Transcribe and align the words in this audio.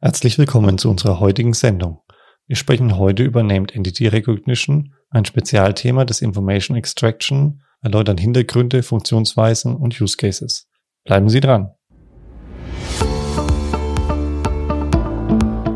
Herzlich 0.00 0.38
willkommen 0.38 0.78
zu 0.78 0.90
unserer 0.90 1.18
heutigen 1.18 1.54
Sendung. 1.54 2.02
Wir 2.46 2.54
sprechen 2.54 2.98
heute 2.98 3.24
über 3.24 3.42
Named 3.42 3.74
Entity 3.74 4.06
Recognition, 4.06 4.94
ein 5.10 5.24
Spezialthema 5.24 6.04
des 6.04 6.22
Information 6.22 6.76
Extraction, 6.76 7.62
erläutern 7.82 8.16
Hintergründe, 8.16 8.84
Funktionsweisen 8.84 9.74
und 9.74 10.00
Use 10.00 10.16
Cases. 10.16 10.68
Bleiben 11.04 11.28
Sie 11.28 11.40
dran. 11.40 11.72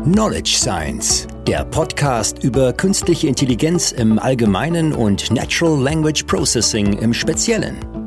Knowledge 0.05 0.51
Science, 0.55 1.27
der 1.45 1.65
Podcast 1.65 2.41
über 2.45 2.71
künstliche 2.71 3.27
Intelligenz 3.27 3.91
im 3.91 4.19
Allgemeinen 4.19 4.93
und 4.93 5.31
Natural 5.31 5.77
Language 5.77 6.23
Processing 6.27 6.97
im 6.99 7.13
Speziellen 7.13 7.92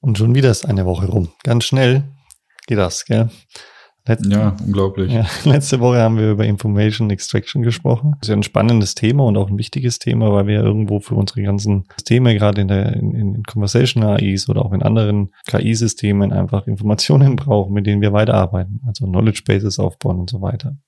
Und 0.00 0.18
schon 0.18 0.34
wieder 0.34 0.50
ist 0.50 0.66
eine 0.66 0.86
Woche 0.86 1.06
rum. 1.06 1.28
Ganz 1.42 1.64
schnell 1.64 2.04
geht 2.66 2.78
das, 2.78 3.04
gell? 3.04 3.30
Letzte, 4.08 4.30
ja, 4.30 4.56
unglaublich. 4.64 5.12
Ja, 5.12 5.26
letzte 5.44 5.80
Woche 5.80 5.98
haben 5.98 6.16
wir 6.16 6.30
über 6.30 6.46
Information 6.46 7.10
Extraction 7.10 7.62
gesprochen. 7.62 8.12
Das 8.12 8.28
ist 8.28 8.30
ja 8.30 8.36
ein 8.36 8.42
spannendes 8.42 8.94
Thema 8.94 9.24
und 9.24 9.36
auch 9.36 9.50
ein 9.50 9.58
wichtiges 9.58 9.98
Thema, 9.98 10.32
weil 10.32 10.46
wir 10.46 10.54
ja 10.54 10.62
irgendwo 10.62 11.00
für 11.00 11.14
unsere 11.14 11.42
ganzen 11.42 11.84
Systeme, 11.94 12.34
gerade 12.34 12.62
in 12.62 12.68
der 12.68 12.94
in, 12.94 13.12
in 13.14 13.42
Conversation 13.42 14.02
AIs 14.02 14.48
oder 14.48 14.64
auch 14.64 14.72
in 14.72 14.82
anderen 14.82 15.30
KI-Systemen 15.46 16.32
einfach 16.32 16.66
Informationen 16.66 17.36
brauchen, 17.36 17.74
mit 17.74 17.86
denen 17.86 18.00
wir 18.00 18.14
weiterarbeiten. 18.14 18.80
Also 18.86 19.04
Knowledge 19.04 19.42
Bases 19.46 19.78
aufbauen 19.78 20.20
und 20.20 20.30
so 20.30 20.40
weiter. 20.40 20.78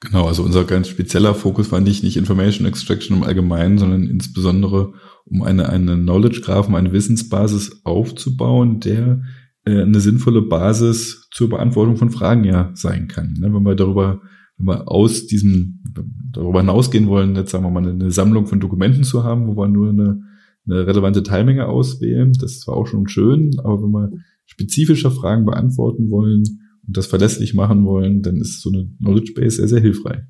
Genau, 0.00 0.26
also 0.26 0.42
unser 0.42 0.64
ganz 0.64 0.88
spezieller 0.88 1.34
Fokus 1.34 1.70
war 1.72 1.80
nicht, 1.80 2.02
nicht 2.02 2.16
Information 2.16 2.66
Extraction 2.66 3.18
im 3.18 3.22
Allgemeinen, 3.22 3.76
sondern 3.76 4.04
insbesondere 4.04 4.94
um 5.26 5.42
eine, 5.42 5.68
eine 5.68 5.94
Knowledge 5.94 6.40
Graph, 6.40 6.72
eine 6.72 6.92
Wissensbasis 6.92 7.84
aufzubauen, 7.84 8.80
der 8.80 9.22
äh, 9.66 9.82
eine 9.82 10.00
sinnvolle 10.00 10.40
Basis 10.40 11.28
zur 11.30 11.50
Beantwortung 11.50 11.96
von 11.96 12.10
Fragen 12.10 12.44
ja 12.44 12.70
sein 12.74 13.08
kann. 13.08 13.34
Ne? 13.38 13.52
Wenn 13.52 13.62
wir 13.62 13.74
darüber, 13.74 14.22
wenn 14.56 14.66
wir 14.68 14.88
aus 14.88 15.26
diesem, 15.26 15.82
darüber 16.32 16.60
hinausgehen 16.60 17.06
wollen, 17.06 17.36
jetzt 17.36 17.50
sagen 17.50 17.64
wir 17.64 17.70
mal 17.70 17.86
eine 17.86 18.10
Sammlung 18.10 18.46
von 18.46 18.58
Dokumenten 18.58 19.04
zu 19.04 19.22
haben, 19.22 19.48
wo 19.48 19.56
wir 19.56 19.68
nur 19.68 19.90
eine, 19.90 20.22
eine 20.66 20.86
relevante 20.86 21.22
Teilmenge 21.22 21.66
auswählen, 21.66 22.32
das 22.32 22.52
ist 22.52 22.60
zwar 22.62 22.76
auch 22.76 22.86
schon 22.86 23.06
schön, 23.06 23.50
aber 23.62 23.82
wenn 23.82 23.90
wir 23.90 24.10
spezifischer 24.46 25.10
Fragen 25.10 25.44
beantworten 25.44 26.10
wollen, 26.10 26.42
und 26.86 26.96
das 26.96 27.06
verlässlich 27.06 27.54
machen 27.54 27.84
wollen, 27.84 28.22
dann 28.22 28.36
ist 28.36 28.62
so 28.62 28.70
eine 28.70 28.88
Knowledge 28.98 29.32
Base 29.34 29.56
sehr, 29.56 29.68
sehr 29.68 29.80
hilfreich. 29.80 30.22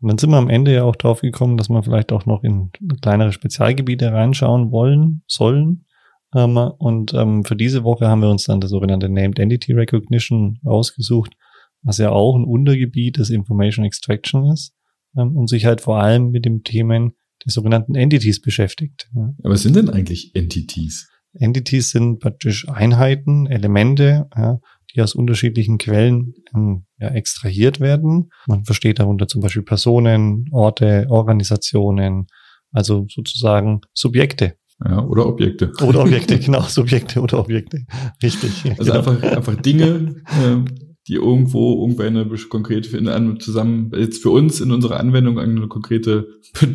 Und 0.00 0.08
dann 0.08 0.18
sind 0.18 0.30
wir 0.30 0.36
am 0.36 0.50
Ende 0.50 0.74
ja 0.74 0.84
auch 0.84 0.96
drauf 0.96 1.22
gekommen, 1.22 1.56
dass 1.56 1.70
wir 1.70 1.82
vielleicht 1.82 2.12
auch 2.12 2.26
noch 2.26 2.42
in 2.42 2.70
kleinere 3.00 3.32
Spezialgebiete 3.32 4.12
reinschauen 4.12 4.70
wollen, 4.70 5.22
sollen. 5.26 5.86
Ähm, 6.34 6.56
und 6.56 7.14
ähm, 7.14 7.44
für 7.44 7.56
diese 7.56 7.84
Woche 7.84 8.08
haben 8.08 8.20
wir 8.20 8.28
uns 8.28 8.44
dann 8.44 8.60
das 8.60 8.70
sogenannte 8.70 9.08
Named 9.08 9.38
Entity 9.38 9.72
Recognition 9.72 10.58
ausgesucht, 10.64 11.34
was 11.82 11.98
ja 11.98 12.10
auch 12.10 12.36
ein 12.36 12.44
Untergebiet 12.44 13.18
des 13.18 13.30
Information 13.30 13.84
Extraction 13.84 14.50
ist 14.52 14.74
ähm, 15.16 15.36
und 15.36 15.48
sich 15.48 15.64
halt 15.64 15.80
vor 15.80 16.00
allem 16.00 16.30
mit 16.30 16.44
dem 16.44 16.64
Themen 16.64 17.12
des 17.44 17.54
sogenannten 17.54 17.94
Entities 17.94 18.40
beschäftigt. 18.40 19.10
Aber 19.14 19.54
was 19.54 19.62
sind 19.62 19.76
denn 19.76 19.90
eigentlich 19.90 20.34
Entities? 20.34 21.08
Entities 21.34 21.90
sind 21.90 22.20
praktisch 22.20 22.68
Einheiten, 22.68 23.46
Elemente, 23.46 24.28
ja, 24.36 24.60
die 24.94 25.02
aus 25.02 25.14
unterschiedlichen 25.14 25.78
Quellen 25.78 26.34
ähm, 26.54 26.84
ja, 26.98 27.08
extrahiert 27.08 27.80
werden. 27.80 28.30
Man 28.46 28.64
versteht 28.64 28.98
darunter 28.98 29.26
zum 29.28 29.40
Beispiel 29.40 29.62
Personen, 29.62 30.46
Orte, 30.52 31.06
Organisationen, 31.08 32.26
also 32.72 33.06
sozusagen 33.08 33.80
Subjekte. 33.92 34.56
Ja, 34.84 35.04
oder 35.04 35.26
Objekte. 35.26 35.72
Oder 35.86 36.02
Objekte, 36.02 36.38
genau, 36.40 36.62
Subjekte 36.62 37.20
oder 37.20 37.40
Objekte. 37.40 37.86
Richtig. 38.22 38.64
Also 38.78 38.92
genau. 38.92 38.98
einfach, 38.98 39.22
einfach 39.22 39.56
Dinge, 39.56 40.16
äh, 40.26 40.70
die 41.06 41.14
irgendwo 41.14 41.82
irgendeine 41.82 42.26
konkrete 42.48 42.96
in 42.96 43.40
zusammen 43.40 43.92
jetzt 43.94 44.22
für 44.22 44.30
uns 44.30 44.60
in 44.60 44.72
unserer 44.72 44.98
Anwendung 44.98 45.38
eine 45.38 45.68
konkrete 45.68 46.26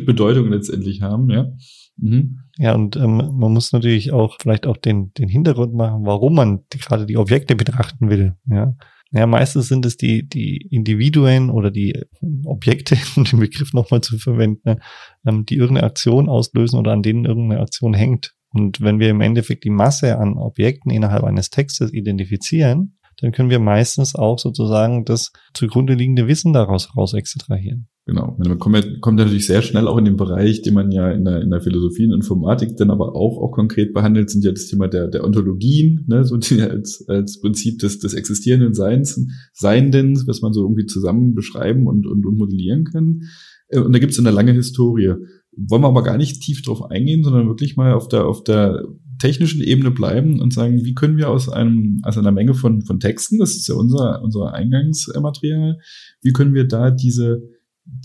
Bedeutung 0.06 0.50
letztendlich 0.50 1.02
haben, 1.02 1.30
ja. 1.30 1.52
Mhm. 2.00 2.40
Ja, 2.56 2.74
und 2.74 2.96
ähm, 2.96 3.16
man 3.16 3.52
muss 3.52 3.72
natürlich 3.72 4.12
auch 4.12 4.36
vielleicht 4.40 4.66
auch 4.66 4.76
den, 4.76 5.12
den 5.14 5.28
Hintergrund 5.28 5.74
machen, 5.74 6.04
warum 6.04 6.34
man 6.34 6.60
die, 6.72 6.78
gerade 6.78 7.06
die 7.06 7.16
Objekte 7.16 7.56
betrachten 7.56 8.10
will. 8.10 8.36
Ja. 8.48 8.74
Ja, 9.12 9.26
meistens 9.26 9.66
sind 9.66 9.84
es 9.86 9.96
die, 9.96 10.28
die 10.28 10.68
Individuen 10.70 11.50
oder 11.50 11.72
die 11.72 12.00
Objekte, 12.44 12.96
um 13.16 13.24
den 13.24 13.40
Begriff 13.40 13.72
nochmal 13.72 14.02
zu 14.02 14.18
verwenden, 14.18 14.80
ähm, 15.26 15.44
die 15.46 15.56
irgendeine 15.56 15.86
Aktion 15.86 16.28
auslösen 16.28 16.78
oder 16.78 16.92
an 16.92 17.02
denen 17.02 17.24
irgendeine 17.24 17.60
Aktion 17.60 17.94
hängt. 17.94 18.34
Und 18.52 18.80
wenn 18.80 18.98
wir 18.98 19.10
im 19.10 19.20
Endeffekt 19.20 19.64
die 19.64 19.70
Masse 19.70 20.18
an 20.18 20.36
Objekten 20.36 20.90
innerhalb 20.90 21.24
eines 21.24 21.50
Textes 21.50 21.92
identifizieren, 21.92 22.98
dann 23.20 23.32
können 23.32 23.50
wir 23.50 23.58
meistens 23.58 24.14
auch 24.14 24.38
sozusagen 24.38 25.04
das 25.04 25.32
zugrunde 25.54 25.94
liegende 25.94 26.26
Wissen 26.26 26.52
daraus 26.52 26.96
raus 26.96 27.12
extrahieren. 27.14 27.88
Genau. 28.06 28.36
Man 28.38 28.58
kommt, 28.58 29.00
kommt 29.00 29.18
natürlich 29.18 29.46
sehr 29.46 29.62
schnell 29.62 29.86
auch 29.86 29.98
in 29.98 30.04
den 30.04 30.16
Bereich, 30.16 30.62
den 30.62 30.74
man 30.74 30.90
ja 30.90 31.10
in 31.12 31.24
der, 31.24 31.42
in 31.42 31.50
der 31.50 31.60
Philosophie 31.60 32.06
und 32.06 32.14
Informatik 32.14 32.76
dann 32.76 32.90
aber 32.90 33.14
auch, 33.14 33.38
auch 33.38 33.52
konkret 33.52 33.92
behandelt, 33.92 34.30
sind 34.30 34.44
ja 34.44 34.50
das 34.50 34.66
Thema 34.66 34.88
der, 34.88 35.08
der 35.08 35.22
Ontologien, 35.22 36.04
ne, 36.08 36.24
so 36.24 36.36
die 36.36 36.62
als, 36.62 37.04
als 37.08 37.40
Prinzip 37.40 37.78
des, 37.78 37.98
des 37.98 38.14
existierenden 38.14 38.74
Seins, 38.74 39.20
Seienden, 39.52 40.20
was 40.26 40.40
man 40.40 40.52
so 40.52 40.62
irgendwie 40.62 40.86
zusammen 40.86 41.34
beschreiben 41.34 41.86
und, 41.86 42.06
und, 42.06 42.26
und 42.26 42.36
modellieren 42.36 42.84
kann. 42.84 43.22
Äh, 43.68 43.80
und 43.80 43.92
da 43.92 43.98
gibt 43.98 44.12
es 44.12 44.18
eine 44.18 44.30
lange 44.30 44.52
Historie. 44.52 45.14
Wollen 45.56 45.82
wir 45.82 45.88
aber 45.88 46.02
gar 46.02 46.16
nicht 46.16 46.42
tief 46.42 46.62
drauf 46.62 46.90
eingehen, 46.90 47.22
sondern 47.22 47.48
wirklich 47.48 47.76
mal 47.76 47.92
auf 47.92 48.08
der, 48.08 48.26
auf 48.26 48.42
der 48.44 48.84
technischen 49.20 49.60
Ebene 49.60 49.90
bleiben 49.90 50.40
und 50.40 50.52
sagen, 50.52 50.84
wie 50.84 50.94
können 50.94 51.16
wir 51.16 51.28
aus 51.28 51.48
einem, 51.48 52.00
aus 52.02 52.16
einer 52.16 52.32
Menge 52.32 52.54
von, 52.54 52.82
von 52.82 52.98
Texten, 52.98 53.38
das 53.38 53.50
ist 53.50 53.68
ja 53.68 53.74
unser, 53.74 54.22
unser 54.22 54.54
Eingangsmaterial, 54.54 55.78
wie 56.22 56.32
können 56.32 56.54
wir 56.54 56.66
da 56.66 56.90
diese, 56.90 57.42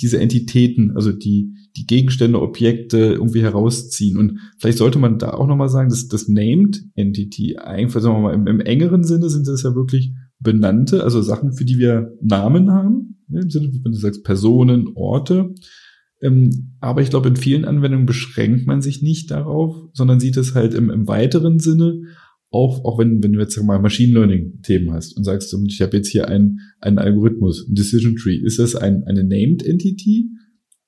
diese 0.02 0.20
Entitäten, 0.20 0.92
also 0.96 1.12
die, 1.12 1.54
die 1.78 1.86
Gegenstände, 1.86 2.42
Objekte 2.42 2.98
irgendwie 2.98 3.42
herausziehen. 3.42 4.18
Und 4.18 4.40
vielleicht 4.60 4.78
sollte 4.78 5.00
man 5.00 5.20
da 5.20 5.32
auch 5.32 5.48
nochmal 5.48 5.70
sagen, 5.70 5.90
dass 5.90 6.08
das 6.08 6.28
Named 6.28 6.84
Entity, 6.96 7.58
einfach 7.58 8.02
sagen 8.02 8.16
wir 8.16 8.22
mal, 8.22 8.34
im, 8.34 8.48
im 8.48 8.60
engeren 8.60 9.04
Sinne 9.04 9.30
sind 9.30 9.48
das 9.48 9.64
ja 9.64 9.76
wirklich 9.76 10.14
benannte, 10.40 11.04
also 11.04 11.22
Sachen, 11.22 11.54
für 11.54 11.66
die 11.66 11.78
wir 11.78 12.14
Namen 12.22 12.72
haben, 12.72 13.18
im 13.30 13.50
Sinne, 13.50 13.72
wenn 13.84 13.92
du 13.92 13.98
sagst 13.98 14.24
Personen, 14.24 14.90
Orte. 14.96 15.54
Ähm, 16.22 16.76
aber 16.80 17.02
ich 17.02 17.10
glaube, 17.10 17.30
in 17.30 17.36
vielen 17.36 17.66
Anwendungen 17.66 18.06
beschränkt 18.06 18.68
man 18.68 18.82
sich 18.82 19.02
nicht 19.02 19.32
darauf, 19.32 19.76
sondern 19.94 20.20
sieht 20.20 20.38
es 20.38 20.56
halt 20.56 20.74
im, 20.74 20.90
im 20.90 21.08
weiteren 21.08 21.60
Sinne 21.60 22.02
auch, 22.56 22.86
auch 22.86 22.98
wenn, 22.98 23.22
wenn 23.22 23.34
du 23.34 23.40
jetzt 23.40 23.62
mal 23.62 23.80
Machine 23.80 24.14
Learning 24.14 24.62
Themen 24.62 24.94
hast 24.94 25.18
und 25.18 25.26
sagst, 25.26 25.56
ich 25.68 25.82
habe 25.82 25.98
jetzt 25.98 26.08
hier 26.08 26.30
einen, 26.30 26.60
einen 26.80 26.98
Algorithmus, 26.98 27.68
ein 27.68 27.76
Decision 27.76 28.16
Tree, 28.16 28.38
ist 28.38 28.60
das 28.60 28.76
ein, 28.76 29.04
eine 29.04 29.24
Named 29.24 29.64
Entity 29.66 30.30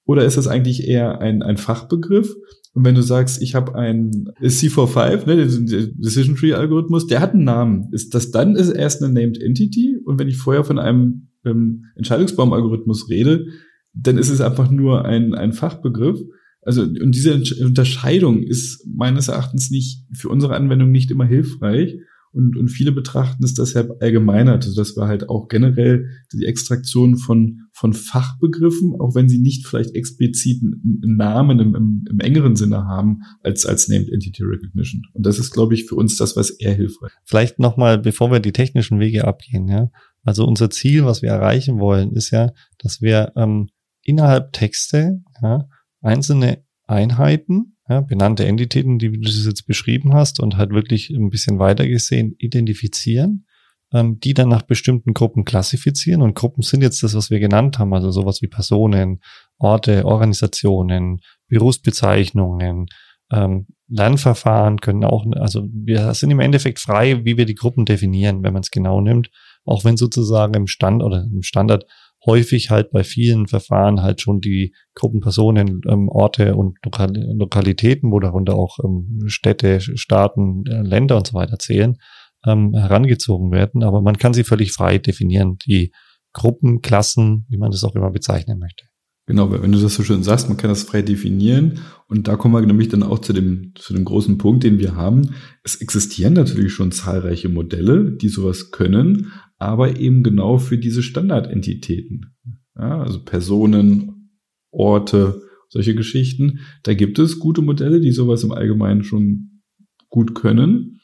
oder 0.06 0.24
ist 0.24 0.38
das 0.38 0.48
eigentlich 0.48 0.88
eher 0.88 1.20
ein, 1.20 1.44
ein 1.44 1.58
Fachbegriff? 1.58 2.34
Und 2.74 2.86
wenn 2.86 2.96
du 2.96 3.02
sagst, 3.02 3.42
ich 3.42 3.56
habe 3.56 3.76
ein 3.76 4.30
C45, 4.42 5.26
ne, 5.26 5.36
den 5.48 6.00
Decision 6.00 6.36
Tree 6.36 6.54
Algorithmus, 6.54 7.08
der 7.08 7.20
hat 7.20 7.34
einen 7.34 7.44
Namen, 7.44 7.90
ist 7.92 8.16
das 8.16 8.32
dann 8.32 8.56
ist 8.56 8.70
erst 8.70 9.04
eine 9.04 9.14
Named 9.14 9.42
Entity? 9.42 9.98
Und 10.06 10.20
wenn 10.20 10.30
ich 10.30 10.38
vorher 10.38 10.64
von 10.64 10.80
einem 10.80 11.28
ähm, 11.46 11.86
Entscheidungsbaum 11.96 12.54
Algorithmus 12.54 13.10
rede, 13.10 13.48
dann 13.94 14.18
ist 14.18 14.30
es 14.30 14.42
einfach 14.42 14.72
nur 14.72 15.06
ein, 15.06 15.34
ein 15.34 15.54
Fachbegriff. 15.54 16.20
Also, 16.68 16.82
und 16.82 17.16
diese 17.16 17.34
Unterscheidung 17.64 18.44
ist 18.44 18.86
meines 18.86 19.30
Erachtens 19.30 19.72
nicht, 19.72 20.04
für 20.12 20.28
unsere 20.28 20.54
Anwendung 20.54 20.92
nicht 20.92 21.10
immer 21.12 21.26
hilfreich. 21.26 21.96
Und, 22.34 22.58
und 22.58 22.68
viele 22.68 22.92
betrachten 22.92 23.42
es 23.46 23.54
deshalb 23.54 24.02
allgemeinert, 24.02 24.66
also 24.66 24.76
dass 24.76 24.98
wir 24.98 25.08
halt 25.08 25.30
auch 25.30 25.48
generell 25.48 26.10
die 26.34 26.46
Extraktion 26.46 27.16
von, 27.16 27.62
von 27.72 27.94
Fachbegriffen, 27.94 28.96
auch 29.00 29.16
wenn 29.16 29.30
sie 29.30 29.40
nicht 29.40 29.66
vielleicht 29.66 29.96
explizit 29.96 30.62
einen 30.62 31.16
Namen 31.16 31.60
im, 31.60 31.74
im, 31.74 32.06
im 32.10 32.20
engeren 32.20 32.58
Sinne 32.58 32.84
haben, 32.84 33.22
als, 33.44 33.66
als 33.66 33.88
Named 33.88 34.10
Entity 34.12 34.44
Recognition. 34.44 35.04
Und 35.14 35.26
das 35.26 35.40
ist, 35.40 35.52
glaube 35.52 35.74
ich, 35.74 35.86
für 35.86 35.96
uns 35.96 36.18
das, 36.18 36.36
was 36.36 36.50
eher 36.50 36.74
hilfreich. 36.74 37.14
Vielleicht 37.24 37.60
nochmal, 37.60 37.98
bevor 37.98 38.30
wir 38.30 38.42
die 38.42 38.52
technischen 38.52 39.00
Wege 39.00 39.26
abgehen, 39.26 39.70
ja. 39.70 39.90
Also 40.24 40.46
unser 40.46 40.70
Ziel, 40.70 41.06
was 41.06 41.22
wir 41.22 41.30
erreichen 41.30 41.80
wollen, 41.80 42.12
ist 42.12 42.32
ja, 42.32 42.52
dass 42.78 43.02
wir 43.02 43.32
ähm, 43.38 43.70
innerhalb 44.04 44.52
Texte 44.52 45.24
ja, 45.42 45.70
einzelne 46.08 46.64
Einheiten, 46.86 47.78
ja, 47.90 48.02
benannte 48.02 48.46
Entitäten, 48.46 49.00
die 49.00 49.12
du 49.12 49.20
das 49.20 49.46
jetzt 49.46 49.68
beschrieben 49.68 50.14
hast 50.14 50.40
und 50.40 50.58
halt 50.58 50.72
wirklich 50.72 51.10
ein 51.10 51.30
bisschen 51.30 51.60
weiter 51.60 51.88
gesehen 51.88 52.36
identifizieren 52.38 53.46
ähm, 53.94 54.20
die 54.20 54.34
dann 54.34 54.50
nach 54.50 54.64
bestimmten 54.64 55.14
Gruppen 55.14 55.46
klassifizieren. 55.46 56.22
Und 56.22 56.36
Gruppen 56.36 56.62
sind 56.62 56.82
jetzt 56.82 57.04
das, 57.04 57.16
was 57.16 57.30
wir 57.30 57.40
genannt 57.40 57.80
haben, 57.80 57.94
also 57.94 58.12
sowas 58.12 58.42
wie 58.42 58.48
Personen, 58.48 59.22
Orte, 59.58 60.06
Organisationen, 60.06 61.22
Berufsbezeichnungen, 61.48 62.88
ähm, 63.32 63.68
Lernverfahren 63.90 64.80
können 64.80 65.06
auch, 65.06 65.26
also 65.36 65.66
wir 65.72 66.14
sind 66.14 66.32
im 66.32 66.42
Endeffekt 66.42 66.80
frei, 66.80 67.24
wie 67.24 67.38
wir 67.38 67.46
die 67.46 67.56
Gruppen 67.56 67.86
definieren, 67.86 68.44
wenn 68.44 68.54
man 68.54 68.62
es 68.62 68.72
genau 68.72 69.00
nimmt, 69.00 69.30
auch 69.64 69.86
wenn 69.86 69.96
sozusagen 69.96 70.54
im 70.54 70.68
Stand 70.68 71.02
oder 71.04 71.24
im 71.24 71.42
Standard 71.42 71.86
häufig 72.28 72.70
halt 72.70 72.92
bei 72.92 73.04
vielen 73.04 73.48
Verfahren 73.48 74.04
halt 74.04 74.22
schon 74.22 74.42
die 74.42 74.76
Gruppen 74.94 75.22
Personen, 75.22 75.82
ähm, 75.88 76.10
Orte 76.10 76.56
und 76.56 76.78
Lokal 76.84 77.12
Lokalitäten, 77.16 78.12
wo 78.12 78.20
darunter 78.20 78.56
auch 78.56 78.78
ähm, 78.84 79.24
Städte, 79.26 79.80
Staaten, 79.82 80.64
äh, 80.68 80.82
Länder 80.84 81.18
und 81.18 81.26
so 81.26 81.34
weiter 81.34 81.58
zählen, 81.58 81.98
ähm, 82.46 82.76
herangezogen 82.76 83.52
werden. 83.52 83.82
Aber 83.82 84.02
man 84.02 84.18
kann 84.18 84.34
sie 84.34 84.44
völlig 84.44 84.74
frei 84.74 85.00
definieren, 85.00 85.58
die 85.66 85.92
Gruppen, 86.34 86.82
Klassen, 86.82 87.48
wie 87.50 87.58
man 87.58 87.72
das 87.72 87.84
auch 87.84 87.96
immer 87.96 88.12
bezeichnen 88.12 88.60
möchte. 88.60 88.86
Genau, 89.26 89.52
wenn 89.52 89.74
du 89.74 89.80
das 89.80 89.96
so 89.96 90.04
schön 90.04 90.24
sagst, 90.24 90.48
man 90.48 90.56
kann 90.58 90.70
das 90.70 90.84
frei 90.84 91.02
definieren. 91.02 91.80
Und 92.08 92.30
da 92.30 92.38
kommen 92.38 92.54
wir 92.54 92.66
nämlich 92.66 92.88
dann 92.88 93.04
auch 93.04 93.20
zu 93.20 93.34
dem, 93.34 93.74
zu 93.76 93.94
dem 93.94 94.06
großen 94.06 94.38
Punkt, 94.38 94.64
den 94.64 94.80
wir 94.80 94.96
haben. 94.96 95.36
Es 95.64 95.76
existieren 95.76 96.32
natürlich 96.32 96.72
schon 96.72 96.94
zahlreiche 96.94 97.50
Modelle, 97.50 98.12
die 98.12 98.30
sowas 98.30 98.72
können, 98.72 99.34
aber 99.58 99.98
eben 100.00 100.24
genau 100.24 100.58
für 100.58 100.78
diese 100.78 101.04
Standardentitäten. 101.04 102.34
Ja, 102.76 103.02
also 103.02 103.24
Personen, 103.24 104.32
Orte, 104.72 105.42
solche 105.70 105.96
Geschichten. 105.96 106.60
Da 106.84 106.94
gibt 106.94 107.20
es 107.20 107.40
gute 107.40 107.62
Modelle, 107.62 108.00
die 108.00 108.12
sowas 108.12 108.44
im 108.44 108.52
Allgemeinen 108.52 109.04
schon 109.04 109.62
gut 110.10 110.36
können. 110.36 111.00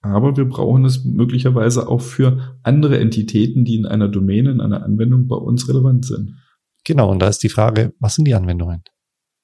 Aber 0.00 0.36
wir 0.36 0.44
brauchen 0.44 0.84
es 0.84 1.04
möglicherweise 1.04 1.88
auch 1.88 2.02
für 2.02 2.58
andere 2.62 2.98
Entitäten, 2.98 3.64
die 3.64 3.76
in 3.76 3.86
einer 3.86 4.08
Domäne, 4.08 4.50
in 4.50 4.60
einer 4.60 4.84
Anwendung 4.84 5.28
bei 5.28 5.36
uns 5.36 5.68
relevant 5.68 6.04
sind. 6.04 6.34
Genau, 6.84 7.10
und 7.10 7.20
da 7.20 7.28
ist 7.28 7.42
die 7.42 7.48
Frage, 7.48 7.94
was 7.98 8.16
sind 8.16 8.26
die 8.26 8.34
Anwendungen? 8.34 8.82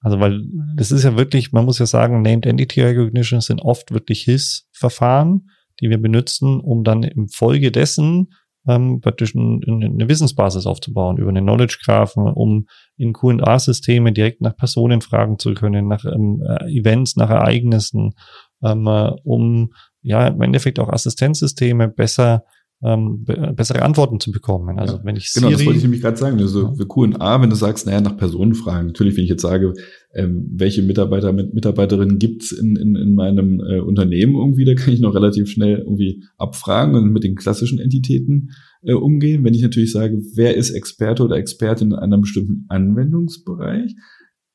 Also, 0.00 0.20
weil 0.20 0.43
das 0.76 0.93
ist 0.93 1.05
ja 1.05 1.17
wirklich, 1.17 1.52
man 1.52 1.64
muss 1.64 1.79
ja 1.79 1.87
sagen, 1.87 2.20
Named 2.23 2.47
Entity 2.47 2.82
Recognition 2.82 3.41
sind 3.41 3.61
oft 3.61 3.93
wirklich 3.93 4.23
Hilfsverfahren, 4.23 5.50
die 5.81 5.88
wir 5.88 5.99
benutzen, 5.99 6.61
um 6.61 6.85
dann 6.85 7.02
im 7.02 7.29
Folge 7.29 7.70
dessen 7.70 8.29
ähm, 8.68 9.00
praktisch 9.00 9.34
ein, 9.34 9.62
eine 9.66 10.08
Wissensbasis 10.08 10.66
aufzubauen 10.66 11.16
über 11.16 11.30
eine 11.30 11.40
Knowledge 11.40 11.78
Graph, 11.84 12.16
um 12.16 12.66
in 12.96 13.12
Q&A-Systeme 13.12 14.12
direkt 14.12 14.40
nach 14.40 14.56
Personen 14.56 15.00
fragen 15.00 15.38
zu 15.38 15.54
können, 15.54 15.88
nach 15.88 16.04
ähm, 16.04 16.42
äh, 16.46 16.78
Events, 16.78 17.16
nach 17.16 17.30
Ereignissen, 17.30 18.12
ähm, 18.62 18.86
äh, 18.86 19.10
um 19.24 19.72
ja 20.02 20.26
im 20.28 20.40
Endeffekt 20.42 20.78
auch 20.78 20.88
Assistenzsysteme 20.88 21.88
besser 21.88 22.44
ähm, 22.82 23.24
bessere 23.56 23.82
Antworten 23.82 24.20
zu 24.20 24.32
bekommen. 24.32 24.78
Also 24.78 24.96
ja, 24.96 25.04
wenn 25.04 25.16
ich 25.16 25.30
Siri, 25.30 25.46
genau, 25.46 25.56
das 25.56 25.66
wollte 25.66 25.78
ich 25.78 25.84
nämlich 25.84 26.00
gerade 26.00 26.16
sagen. 26.16 26.38
Also 26.38 26.72
ja. 26.78 26.84
Q&A, 26.86 27.42
wenn 27.42 27.50
du 27.50 27.56
sagst, 27.56 27.86
naja, 27.86 28.00
nach 28.00 28.16
Personen 28.16 28.54
fragen. 28.54 28.86
Natürlich, 28.86 29.16
wenn 29.16 29.24
ich 29.24 29.30
jetzt 29.30 29.42
sage, 29.42 29.74
ähm, 30.14 30.48
welche 30.50 30.82
Mitarbeiter 30.82 31.32
mit 31.32 31.52
Mitarbeiterinnen 31.52 32.18
gibt's 32.18 32.52
in, 32.52 32.76
in, 32.76 32.96
in 32.96 33.14
meinem 33.14 33.60
äh, 33.60 33.80
Unternehmen 33.80 34.34
irgendwie, 34.34 34.64
da 34.64 34.74
kann 34.74 34.94
ich 34.94 35.00
noch 35.00 35.14
relativ 35.14 35.50
schnell 35.50 35.78
irgendwie 35.78 36.24
abfragen 36.38 36.94
und 36.94 37.12
mit 37.12 37.22
den 37.22 37.36
klassischen 37.36 37.78
Entitäten 37.78 38.50
äh, 38.82 38.94
umgehen. 38.94 39.44
Wenn 39.44 39.54
ich 39.54 39.62
natürlich 39.62 39.92
sage, 39.92 40.18
wer 40.34 40.56
ist 40.56 40.70
Experte 40.70 41.22
oder 41.22 41.36
Expertin 41.36 41.88
in 41.88 41.94
einem 41.94 42.22
bestimmten 42.22 42.64
Anwendungsbereich, 42.68 43.94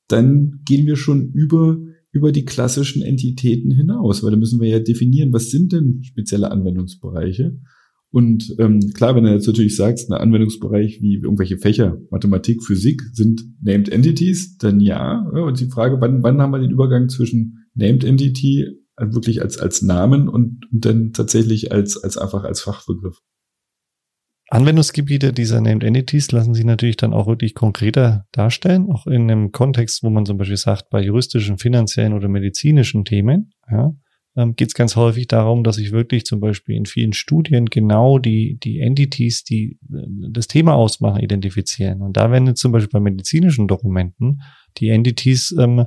dann 0.08 0.62
gehen 0.66 0.88
wir 0.88 0.96
schon 0.96 1.32
über 1.32 1.78
über 2.12 2.32
die 2.32 2.46
klassischen 2.46 3.02
Entitäten 3.02 3.72
hinaus, 3.72 4.24
weil 4.24 4.32
da 4.32 4.38
müssen 4.38 4.62
wir 4.62 4.70
ja 4.70 4.80
definieren, 4.80 5.34
was 5.34 5.52
sind 5.52 5.74
denn 5.74 6.00
spezielle 6.02 6.50
Anwendungsbereiche 6.50 7.60
und 8.16 8.56
ähm, 8.60 8.94
klar, 8.94 9.14
wenn 9.14 9.26
du 9.26 9.34
jetzt 9.34 9.46
natürlich 9.46 9.76
sagst, 9.76 10.10
ein 10.10 10.14
Anwendungsbereich 10.14 11.02
wie 11.02 11.16
irgendwelche 11.16 11.58
Fächer, 11.58 11.98
Mathematik, 12.12 12.64
Physik 12.64 13.02
sind 13.12 13.44
Named 13.62 13.90
Entities, 13.90 14.58
dann 14.58 14.80
ja. 14.80 15.20
und 15.34 15.60
die 15.60 15.66
Frage, 15.70 16.00
wann, 16.00 16.24
wann 16.24 16.42
haben 16.42 16.52
wir 16.52 16.60
den 16.60 16.72
Übergang 16.72 17.10
zwischen 17.10 17.68
Named 17.74 18.06
Entity 18.06 18.68
wirklich 18.98 19.42
als, 19.42 19.58
als 19.58 19.82
Namen 19.82 20.30
und, 20.30 20.66
und 20.72 20.86
dann 20.86 21.12
tatsächlich 21.12 21.74
als, 21.74 22.02
als 22.02 22.18
einfach 22.18 22.46
als 22.46 22.62
Fachbegriff? 22.62 23.20
Anwendungsgebiete 24.48 25.34
dieser 25.34 25.60
Named 25.60 25.84
Entities 25.84 26.32
lassen 26.32 26.54
sich 26.54 26.64
natürlich 26.64 26.96
dann 26.96 27.12
auch 27.12 27.28
wirklich 27.28 27.54
konkreter 27.54 28.28
darstellen, 28.32 28.90
auch 28.92 29.08
in 29.08 29.30
einem 29.30 29.52
Kontext, 29.52 30.04
wo 30.04 30.10
man 30.10 30.26
zum 30.26 30.38
Beispiel 30.38 30.56
sagt, 30.56 30.90
bei 30.90 31.04
juristischen, 31.04 31.58
finanziellen 31.58 32.14
oder 32.14 32.30
medizinischen 32.30 33.04
Themen. 33.04 33.52
Ja, 33.70 33.94
ähm, 34.36 34.56
geht 34.56 34.70
es 34.70 34.74
ganz 34.74 34.96
häufig 34.96 35.28
darum, 35.28 35.64
dass 35.64 35.78
ich 35.78 35.92
wirklich 35.92 36.26
zum 36.26 36.40
Beispiel 36.40 36.76
in 36.76 36.86
vielen 36.86 37.14
Studien 37.14 37.68
genau 37.68 38.20
die, 38.20 38.58
die 38.62 38.80
Entities, 38.80 39.44
die 39.44 39.80
äh, 39.94 40.06
das 40.30 40.48
Thema 40.48 40.74
ausmachen, 40.74 41.22
identifizieren. 41.22 42.02
Und 42.02 42.18
da 42.18 42.32
werden 42.32 42.48
jetzt 42.48 42.62
zum 42.62 42.72
Beispiel 42.72 42.92
bei 42.92 43.00
medizinischen 43.00 43.68
Dokumenten 43.68 44.42
die 44.78 44.90
Entities, 44.90 45.56
ähm, 45.58 45.86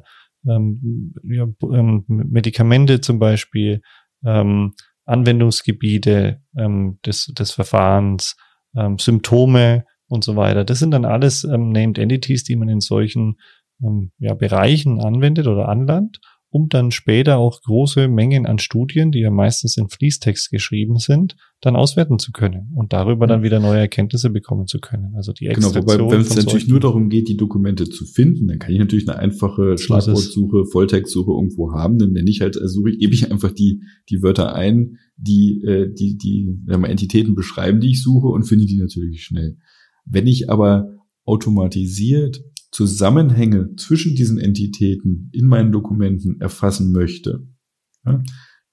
ähm, 0.49 1.13
ja, 1.25 1.47
ähm, 1.73 2.05
Medikamente 2.07 3.01
zum 3.01 3.19
Beispiel, 3.19 3.83
ähm, 4.25 4.75
Anwendungsgebiete 5.05 6.43
ähm, 6.57 6.99
des, 7.05 7.27
des 7.27 7.51
Verfahrens, 7.51 8.37
ähm, 8.77 8.99
Symptome 8.99 9.85
und 10.07 10.25
so 10.25 10.37
weiter. 10.37 10.65
Das 10.65 10.79
sind 10.79 10.91
dann 10.91 11.05
alles 11.05 11.45
ähm, 11.45 11.71
Named 11.71 11.99
Entities, 11.99 12.45
die 12.45 12.57
man 12.57 12.69
in 12.69 12.81
solchen 12.81 13.39
ähm, 13.83 14.13
ja, 14.19 14.35
Bereichen 14.35 15.01
anwendet 15.01 15.47
oder 15.47 15.69
anlandt 15.69 16.21
um 16.51 16.69
dann 16.69 16.91
später 16.91 17.37
auch 17.37 17.61
große 17.61 18.09
Mengen 18.09 18.47
an 18.47 18.59
Studien, 18.59 19.13
die 19.13 19.21
ja 19.21 19.31
meistens 19.31 19.77
in 19.77 19.89
Fließtext 19.89 20.51
geschrieben 20.51 20.97
sind, 20.97 21.37
dann 21.61 21.77
auswerten 21.77 22.19
zu 22.19 22.33
können 22.33 22.73
und 22.75 22.93
darüber 22.93 23.27
dann 23.27 23.43
wieder 23.43 23.61
neue 23.61 23.81
Erkenntnisse 23.81 24.31
bekommen 24.31 24.67
zu 24.67 24.79
können. 24.79 25.15
Also 25.15 25.33
die 25.33 25.47
Extraktion 25.47 25.85
Genau, 25.85 26.05
wobei, 26.05 26.15
wenn 26.15 26.21
es 26.23 26.35
natürlich 26.35 26.69
nur 26.69 26.81
darum 26.81 27.11
geht, 27.11 27.29
die 27.29 27.37
Dokumente 27.37 27.85
zu 27.85 28.07
finden, 28.07 28.47
dann 28.47 28.59
kann 28.59 28.73
ich 28.73 28.79
natürlich 28.79 29.09
eine 29.09 29.19
einfache 29.19 29.77
Schlagwortsuche, 29.77 30.65
Volltextsuche 30.67 31.31
irgendwo 31.31 31.73
haben, 31.73 31.99
dann 31.99 32.13
nenne 32.13 32.31
ich 32.31 32.41
halt, 32.41 32.57
also 32.57 32.81
suche 32.81 32.91
ich, 32.91 32.99
gebe 32.99 33.13
ich 33.13 33.31
einfach 33.31 33.53
die, 33.53 33.83
die 34.09 34.23
Wörter 34.23 34.55
ein, 34.55 34.99
die, 35.17 35.63
äh, 35.65 35.93
die, 35.93 36.17
die 36.17 36.49
mal 36.67 36.89
Entitäten 36.89 37.35
beschreiben, 37.35 37.81
die 37.81 37.91
ich 37.91 38.03
suche 38.03 38.29
und 38.29 38.45
finde 38.45 38.65
die 38.65 38.79
natürlich 38.79 39.23
schnell. 39.23 39.59
Wenn 40.07 40.27
ich 40.27 40.49
aber 40.49 40.95
automatisiert 41.25 42.41
Zusammenhänge 42.71 43.75
zwischen 43.77 44.15
diesen 44.15 44.39
Entitäten 44.39 45.31
in 45.33 45.47
meinen 45.47 45.73
Dokumenten 45.73 46.41
erfassen 46.41 46.93
möchte, 46.93 47.47
ja, 48.05 48.23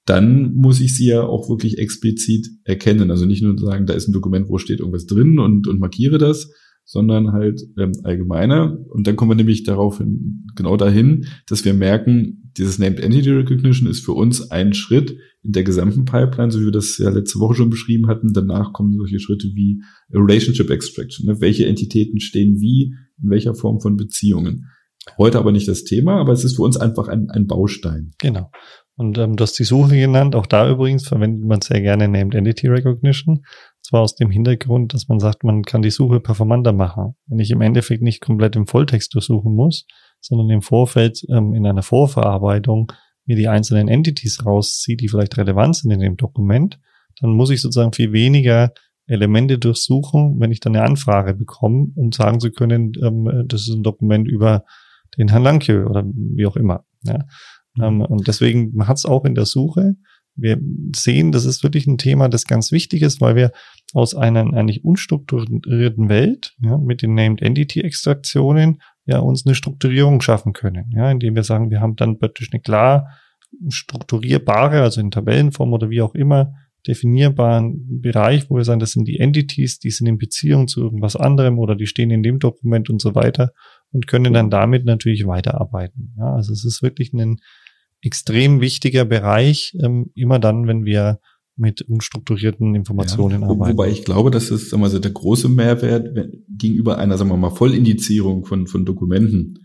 dann 0.06 0.54
muss 0.54 0.82
ich 0.82 0.96
sie 0.96 1.08
ja 1.08 1.24
auch 1.24 1.50
wirklich 1.50 1.80
explizit 1.80 2.48
erkennen. 2.64 3.10
Also 3.10 3.26
nicht 3.26 3.42
nur 3.42 3.58
sagen, 3.58 3.88
da 3.88 3.94
ist 3.94 4.08
ein 4.08 4.14
Dokument, 4.14 4.50
wo 4.50 4.58
steht 4.60 4.80
irgendwas 4.80 5.08
drin 5.08 5.40
und, 5.40 5.68
und 5.68 5.80
markiere 5.80 6.20
das, 6.20 6.52
sondern 6.84 7.32
halt 7.32 7.62
ähm, 7.80 7.94
allgemeiner. 8.04 8.78
Und 8.90 9.08
dann 9.08 9.16
kommen 9.16 9.32
wir 9.32 9.36
nämlich 9.36 9.64
darauf 9.64 9.98
hin, 9.98 10.46
genau 10.56 10.78
dahin, 10.78 11.26
dass 11.48 11.66
wir 11.66 11.74
merken, 11.74 12.52
dieses 12.58 12.78
Named 12.78 13.00
Entity 13.00 13.32
Recognition 13.32 13.90
ist 13.90 14.06
für 14.06 14.14
uns 14.14 14.52
ein 14.52 14.74
Schritt 14.74 15.18
in 15.42 15.52
der 15.52 15.64
gesamten 15.64 16.06
Pipeline, 16.06 16.52
so 16.52 16.62
wie 16.62 16.66
wir 16.66 16.72
das 16.72 16.98
ja 17.00 17.10
letzte 17.10 17.40
Woche 17.40 17.56
schon 17.56 17.72
beschrieben 17.72 18.08
hatten. 18.08 18.32
Danach 18.34 18.72
kommen 18.72 18.96
solche 18.96 19.20
Schritte 19.20 19.48
wie 19.56 19.82
Relationship 20.14 20.70
Extraction. 20.70 21.26
Ne? 21.26 21.42
Welche 21.42 21.66
Entitäten 21.66 22.20
stehen 22.20 22.62
wie, 22.62 22.94
in 23.22 23.30
welcher 23.30 23.56
Form 23.56 23.80
von 23.80 23.96
Beziehungen. 23.96 24.70
Heute 25.18 25.38
aber 25.38 25.52
nicht 25.52 25.68
das 25.68 25.84
Thema, 25.84 26.20
aber 26.20 26.34
es 26.34 26.44
ist 26.44 26.56
für 26.56 26.64
uns 26.64 26.78
einfach 26.78 27.08
ein, 27.08 27.30
ein 27.30 27.46
Baustein. 27.46 28.12
Genau. 28.18 28.50
Und 28.98 29.18
ähm, 29.18 29.36
du 29.36 29.44
hast 29.44 29.60
die 29.60 29.66
Suche 29.66 29.96
genannt. 29.96 30.36
Auch 30.36 30.46
da 30.46 30.70
übrigens 30.70 31.08
verwendet 31.08 31.46
man 31.46 31.62
sehr 31.62 31.82
gerne 31.82 32.08
Named 32.08 32.34
Entity 32.34 32.68
Recognition. 32.68 33.44
Zwar 33.82 34.02
aus 34.02 34.16
dem 34.16 34.32
Hintergrund, 34.32 34.94
dass 34.94 35.08
man 35.08 35.20
sagt, 35.20 35.44
man 35.44 35.64
kann 35.64 35.82
die 35.82 35.92
Suche 35.92 36.20
performanter 36.20 36.74
machen. 36.74 37.16
Wenn 37.28 37.40
ich 37.40 37.52
im 37.52 37.62
Endeffekt 37.62 38.02
nicht 38.02 38.22
komplett 38.22 38.56
im 38.56 38.68
Volltext 38.68 39.14
durchsuchen 39.14 39.54
muss, 39.54 39.86
sondern 40.22 40.50
im 40.50 40.62
Vorfeld 40.62 41.24
ähm, 41.30 41.54
in 41.54 41.68
einer 41.68 41.84
Vorverarbeitung 41.84 42.92
mir 43.26 43.36
die 43.36 43.48
einzelnen 43.48 43.88
Entities 43.88 44.46
rausziehe, 44.46 44.98
die 44.98 45.10
vielleicht 45.10 45.38
relevant 45.38 45.76
sind 45.76 45.92
in 45.92 46.00
dem 46.00 46.18
Dokument, 46.18 46.80
dann 47.20 47.32
muss 47.32 47.50
ich 47.50 47.62
sozusagen 47.62 47.94
viel 47.94 48.12
weniger 48.14 48.72
Elemente 49.08 49.60
durchsuchen, 49.60 50.40
wenn 50.40 50.52
ich 50.52 50.60
dann 50.60 50.76
eine 50.76 50.86
Anfrage 50.86 51.34
bekomme, 51.34 51.92
um 51.96 52.12
sagen 52.12 52.40
zu 52.40 52.52
können, 52.52 52.94
ähm, 53.02 53.46
das 53.48 53.62
ist 53.62 53.76
ein 53.76 53.84
Dokument 53.84 54.28
über 54.28 54.66
den 55.18 55.30
Herrn 55.30 55.44
Lankjö 55.44 55.86
oder 55.86 56.04
wie 56.06 56.46
auch 56.46 56.56
immer. 56.56 56.86
Ja. 57.04 57.20
Ähm, 57.82 58.02
und 58.02 58.28
deswegen 58.28 58.88
hat 58.88 58.98
es 58.98 59.06
auch 59.06 59.26
in 59.26 59.36
der 59.36 59.46
Suche 59.46 59.96
wir 60.36 60.60
sehen, 60.96 61.32
das 61.32 61.46
ist 61.46 61.64
wirklich 61.64 61.88
ein 61.88 61.98
Thema, 61.98 62.30
das 62.30 62.46
ganz 62.46 62.72
wichtig 62.72 63.02
ist, 63.02 63.22
weil 63.22 63.36
wir 63.36 63.52
aus 63.94 64.16
einer 64.16 64.42
eigentlich 64.42 64.84
unstrukturierten 64.84 66.10
Welt 66.10 66.56
ja, 66.60 66.78
mit 66.78 67.02
den 67.02 67.16
Named 67.16 67.42
Entity 67.42 67.82
Extraktionen 67.82 68.82
ja 69.06 69.20
uns 69.20 69.46
eine 69.46 69.56
Strukturierung 69.56 70.22
schaffen 70.22 70.54
können, 70.54 70.92
ja, 70.96 71.10
indem 71.10 71.36
wir 71.36 71.44
sagen, 71.44 71.70
wir 71.70 71.80
haben 71.80 71.96
dann 71.96 72.20
praktisch 72.20 72.50
eine 72.52 72.62
klar 72.62 73.08
strukturierbare, 73.70 74.82
also 74.82 75.00
in 75.00 75.12
Tabellenform 75.12 75.72
oder 75.72 75.90
wie 75.90 76.02
auch 76.02 76.16
immer, 76.16 76.54
definierbaren 76.88 78.02
Bereich, 78.02 78.50
wo 78.50 78.58
wir 78.58 78.64
sagen, 78.64 78.80
das 78.80 78.92
sind 78.92 79.08
die 79.08 79.20
Entities, 79.20 79.80
die 79.80 79.92
sind 79.92 80.08
in 80.08 80.18
Beziehung 80.18 80.68
zu 80.68 80.82
irgendwas 80.82 81.16
anderem 81.16 81.60
oder 81.60 81.76
die 81.76 81.88
stehen 81.88 82.12
in 82.12 82.24
dem 82.24 82.40
Dokument 82.40 82.90
und 82.90 83.02
so 83.02 83.16
weiter 83.16 83.52
und 83.92 84.08
können 84.08 84.34
dann 84.34 84.50
damit 84.50 84.86
natürlich 84.86 85.26
weiterarbeiten. 85.26 86.14
Ja, 86.18 86.34
also 86.34 86.54
es 86.54 86.64
ist 86.64 86.82
wirklich 86.84 87.14
ein 87.14 87.38
extrem 88.02 88.62
wichtiger 88.62 89.06
Bereich, 89.06 89.76
ähm, 89.82 90.12
immer 90.14 90.40
dann, 90.40 90.68
wenn 90.68 90.86
wir 90.86 91.20
mit 91.58 91.82
unstrukturierten 91.82 92.76
Informationen 92.76 93.42
ja, 93.42 93.48
arbeiten. 93.48 93.78
Wobei 93.78 93.90
ich 93.90 94.04
glaube, 94.04 94.38
sagen 94.40 94.72
wir 94.72 94.78
mal, 94.78 95.00
der 95.00 95.12
große 95.12 95.50
Mehrwert 95.50 96.10
gegenüber 96.50 96.98
einer, 96.98 97.18
sagen 97.18 97.30
wir 97.30 97.38
mal, 97.38 97.52
Vollindizierung 97.52 98.46
von, 98.46 98.68
von 98.68 98.86
Dokumenten 98.86 99.65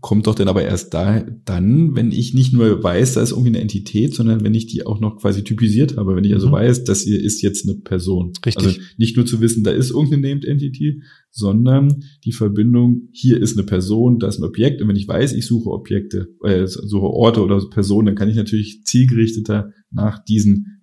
kommt 0.00 0.26
doch 0.26 0.34
dann 0.34 0.48
aber 0.48 0.62
erst 0.62 0.94
da, 0.94 1.20
dann, 1.44 1.94
wenn 1.94 2.12
ich 2.12 2.32
nicht 2.32 2.52
nur 2.52 2.82
weiß, 2.82 3.14
da 3.14 3.22
ist 3.22 3.32
irgendwie 3.32 3.50
eine 3.50 3.60
Entität, 3.60 4.14
sondern 4.14 4.42
wenn 4.44 4.54
ich 4.54 4.66
die 4.66 4.86
auch 4.86 5.00
noch 5.00 5.18
quasi 5.18 5.44
typisiert 5.44 5.96
habe, 5.96 6.16
wenn 6.16 6.24
ich 6.24 6.32
also 6.32 6.48
mhm. 6.48 6.52
weiß, 6.52 6.84
das 6.84 7.02
hier 7.02 7.22
ist 7.22 7.42
jetzt 7.42 7.68
eine 7.68 7.78
Person. 7.78 8.32
Richtig. 8.44 8.66
Also 8.66 8.80
nicht 8.96 9.16
nur 9.16 9.26
zu 9.26 9.40
wissen, 9.40 9.64
da 9.64 9.70
ist 9.70 9.90
irgendeine 9.90 10.28
Named 10.28 10.44
Entity, 10.44 11.02
sondern 11.30 12.04
die 12.24 12.32
Verbindung, 12.32 13.08
hier 13.12 13.40
ist 13.40 13.58
eine 13.58 13.66
Person, 13.66 14.18
da 14.18 14.28
ist 14.28 14.38
ein 14.38 14.44
Objekt 14.44 14.80
und 14.80 14.88
wenn 14.88 14.96
ich 14.96 15.08
weiß, 15.08 15.32
ich 15.32 15.46
suche 15.46 15.70
Objekte, 15.70 16.28
äh, 16.44 16.66
suche 16.66 17.06
Orte 17.06 17.42
oder 17.42 17.60
Personen, 17.68 18.06
dann 18.06 18.16
kann 18.16 18.30
ich 18.30 18.36
natürlich 18.36 18.84
zielgerichteter 18.84 19.72
nach 19.90 20.24
diesen 20.24 20.80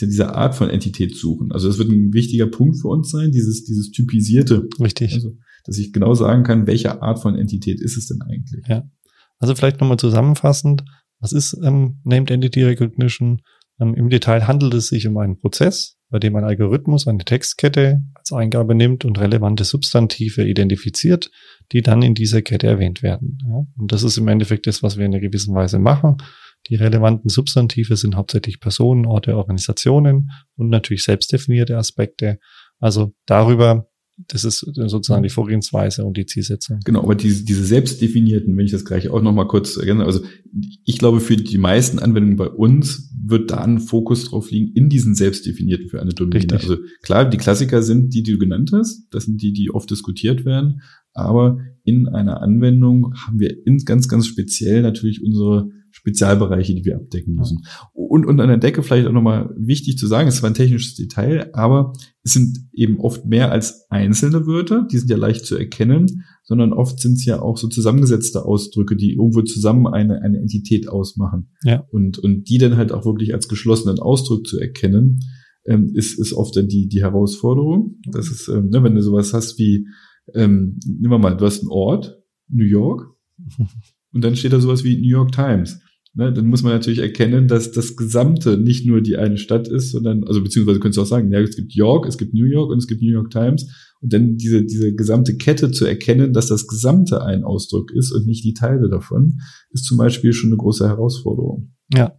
dieser 0.00 0.34
Art 0.34 0.56
von 0.56 0.70
Entität 0.70 1.14
suchen. 1.14 1.52
Also 1.52 1.68
das 1.68 1.78
wird 1.78 1.88
ein 1.88 2.12
wichtiger 2.12 2.48
Punkt 2.48 2.80
für 2.80 2.88
uns 2.88 3.10
sein, 3.10 3.30
dieses, 3.30 3.64
dieses 3.64 3.92
typisierte. 3.92 4.68
Richtig. 4.80 5.14
Also, 5.14 5.36
dass 5.64 5.78
ich 5.78 5.92
genau 5.92 6.14
sagen 6.14 6.44
kann, 6.44 6.66
welche 6.66 7.02
Art 7.02 7.20
von 7.20 7.36
Entität 7.36 7.80
ist 7.80 7.96
es 7.96 8.06
denn 8.06 8.22
eigentlich. 8.22 8.64
Ja. 8.68 8.84
Also 9.38 9.54
vielleicht 9.54 9.80
nochmal 9.80 9.98
zusammenfassend, 9.98 10.84
was 11.20 11.32
ist 11.32 11.58
ähm, 11.64 12.00
Named 12.04 12.30
Entity 12.30 12.64
Recognition? 12.64 13.40
Ähm, 13.80 13.94
Im 13.94 14.10
Detail 14.10 14.46
handelt 14.46 14.74
es 14.74 14.88
sich 14.88 15.06
um 15.06 15.16
einen 15.18 15.38
Prozess, 15.38 15.96
bei 16.10 16.18
dem 16.18 16.36
ein 16.36 16.44
Algorithmus 16.44 17.08
eine 17.08 17.24
Textkette 17.24 18.02
als 18.14 18.32
Eingabe 18.32 18.74
nimmt 18.74 19.04
und 19.04 19.18
relevante 19.18 19.64
Substantive 19.64 20.44
identifiziert, 20.44 21.30
die 21.72 21.82
dann 21.82 22.02
in 22.02 22.14
dieser 22.14 22.42
Kette 22.42 22.66
erwähnt 22.66 23.02
werden. 23.02 23.38
Ja? 23.48 23.66
Und 23.76 23.92
das 23.92 24.02
ist 24.02 24.18
im 24.18 24.28
Endeffekt 24.28 24.66
das, 24.66 24.82
was 24.82 24.96
wir 24.96 25.06
in 25.06 25.12
einer 25.12 25.20
gewissen 25.20 25.54
Weise 25.54 25.78
machen. 25.78 26.18
Die 26.68 26.76
relevanten 26.76 27.28
Substantive 27.28 27.96
sind 27.96 28.16
hauptsächlich 28.16 28.60
Personen, 28.60 29.06
Orte, 29.06 29.36
Organisationen 29.36 30.30
und 30.56 30.68
natürlich 30.68 31.04
selbstdefinierte 31.04 31.76
Aspekte. 31.76 32.38
Also 32.78 33.12
darüber 33.26 33.88
das 34.16 34.44
ist 34.44 34.58
sozusagen 34.58 35.22
die 35.22 35.28
Vorgehensweise 35.28 36.04
und 36.04 36.16
die 36.16 36.26
Zielsetzung. 36.26 36.80
Genau, 36.84 37.02
aber 37.02 37.14
diese, 37.14 37.44
diese 37.44 37.64
selbstdefinierten, 37.64 38.56
wenn 38.56 38.64
ich 38.64 38.70
das 38.70 38.84
gleich 38.84 39.08
auch 39.08 39.20
nochmal 39.20 39.48
kurz 39.48 39.76
ergänze, 39.76 40.04
also 40.04 40.20
ich 40.84 40.98
glaube, 40.98 41.20
für 41.20 41.36
die 41.36 41.58
meisten 41.58 41.98
Anwendungen 41.98 42.36
bei 42.36 42.48
uns 42.48 43.12
wird 43.26 43.50
da 43.50 43.58
ein 43.58 43.80
Fokus 43.80 44.26
drauf 44.26 44.50
liegen, 44.50 44.72
in 44.74 44.88
diesen 44.88 45.14
selbstdefinierten 45.14 45.88
für 45.88 46.00
eine 46.00 46.12
Domäne. 46.12 46.36
Richtig. 46.36 46.52
Also 46.52 46.76
klar, 47.02 47.28
die 47.28 47.38
Klassiker 47.38 47.82
sind 47.82 48.14
die, 48.14 48.22
die 48.22 48.32
du 48.32 48.38
genannt 48.38 48.70
hast, 48.72 49.08
das 49.10 49.24
sind 49.24 49.42
die, 49.42 49.52
die 49.52 49.70
oft 49.70 49.90
diskutiert 49.90 50.44
werden, 50.44 50.82
aber 51.12 51.58
in 51.82 52.08
einer 52.08 52.40
Anwendung 52.40 53.14
haben 53.26 53.40
wir 53.40 53.66
in, 53.66 53.78
ganz, 53.78 54.08
ganz 54.08 54.26
speziell 54.26 54.82
natürlich 54.82 55.22
unsere 55.22 55.70
Spezialbereiche, 56.04 56.74
die 56.74 56.84
wir 56.84 56.96
abdecken 56.96 57.34
müssen. 57.34 57.64
Und, 57.94 58.26
und 58.26 58.38
an 58.38 58.48
der 58.48 58.58
Decke 58.58 58.82
vielleicht 58.82 59.08
auch 59.08 59.12
nochmal 59.12 59.48
wichtig 59.56 59.96
zu 59.96 60.06
sagen, 60.06 60.28
es 60.28 60.42
war 60.42 60.50
ein 60.50 60.54
technisches 60.54 60.94
Detail, 60.96 61.48
aber 61.54 61.94
es 62.22 62.34
sind 62.34 62.68
eben 62.74 63.00
oft 63.00 63.24
mehr 63.24 63.50
als 63.50 63.86
einzelne 63.88 64.46
Wörter, 64.46 64.86
die 64.90 64.98
sind 64.98 65.10
ja 65.10 65.16
leicht 65.16 65.46
zu 65.46 65.56
erkennen, 65.56 66.24
sondern 66.42 66.74
oft 66.74 67.00
sind 67.00 67.14
es 67.14 67.24
ja 67.24 67.40
auch 67.40 67.56
so 67.56 67.68
zusammengesetzte 67.68 68.44
Ausdrücke, 68.44 68.96
die 68.96 69.14
irgendwo 69.14 69.40
zusammen 69.40 69.86
eine, 69.86 70.20
eine 70.20 70.38
Entität 70.38 70.88
ausmachen. 70.88 71.48
Ja. 71.62 71.86
Und, 71.90 72.18
und 72.18 72.50
die 72.50 72.58
dann 72.58 72.76
halt 72.76 72.92
auch 72.92 73.06
wirklich 73.06 73.32
als 73.32 73.48
geschlossenen 73.48 73.98
Ausdruck 73.98 74.46
zu 74.46 74.60
erkennen, 74.60 75.20
ähm, 75.64 75.90
ist, 75.94 76.18
ist 76.18 76.34
oft 76.34 76.54
dann 76.54 76.68
die, 76.68 76.86
die 76.86 77.00
Herausforderung. 77.00 77.96
Das 78.12 78.28
ist, 78.28 78.48
ähm, 78.48 78.68
ne, 78.68 78.82
wenn 78.82 78.94
du 78.94 79.02
sowas 79.02 79.32
hast 79.32 79.58
wie, 79.58 79.86
ähm, 80.34 80.78
nehmen 80.86 81.12
wir 81.12 81.18
mal, 81.18 81.34
du 81.34 81.46
hast 81.46 81.60
einen 81.60 81.70
Ort, 81.70 82.18
New 82.50 82.66
York, 82.66 83.08
und 84.12 84.22
dann 84.22 84.36
steht 84.36 84.52
da 84.52 84.60
sowas 84.60 84.84
wie 84.84 84.96
New 84.96 85.08
York 85.08 85.32
Times. 85.32 85.80
Ne, 86.16 86.32
dann 86.32 86.46
muss 86.46 86.62
man 86.62 86.72
natürlich 86.72 87.00
erkennen, 87.00 87.48
dass 87.48 87.72
das 87.72 87.96
Gesamte 87.96 88.56
nicht 88.56 88.86
nur 88.86 89.00
die 89.00 89.16
eine 89.16 89.36
Stadt 89.36 89.66
ist, 89.66 89.90
sondern, 89.90 90.22
also 90.22 90.44
beziehungsweise 90.44 90.78
könntest 90.78 90.98
du 90.98 91.02
auch 91.02 91.06
sagen, 91.06 91.32
ja, 91.32 91.40
es 91.40 91.56
gibt 91.56 91.72
York, 91.72 92.06
es 92.06 92.18
gibt 92.18 92.34
New 92.34 92.44
York 92.44 92.70
und 92.70 92.78
es 92.78 92.86
gibt 92.86 93.02
New 93.02 93.10
York 93.10 93.30
Times. 93.30 93.68
Und 94.00 94.12
dann 94.12 94.36
diese, 94.36 94.64
diese 94.64 94.94
gesamte 94.94 95.36
Kette 95.36 95.72
zu 95.72 95.86
erkennen, 95.86 96.32
dass 96.32 96.46
das 96.46 96.68
Gesamte 96.68 97.24
ein 97.24 97.42
Ausdruck 97.42 97.90
ist 97.90 98.12
und 98.12 98.26
nicht 98.26 98.44
die 98.44 98.54
Teile 98.54 98.88
davon, 98.88 99.40
ist 99.70 99.86
zum 99.86 99.96
Beispiel 99.96 100.32
schon 100.32 100.50
eine 100.50 100.56
große 100.56 100.86
Herausforderung. 100.86 101.74
Ja, 101.92 102.16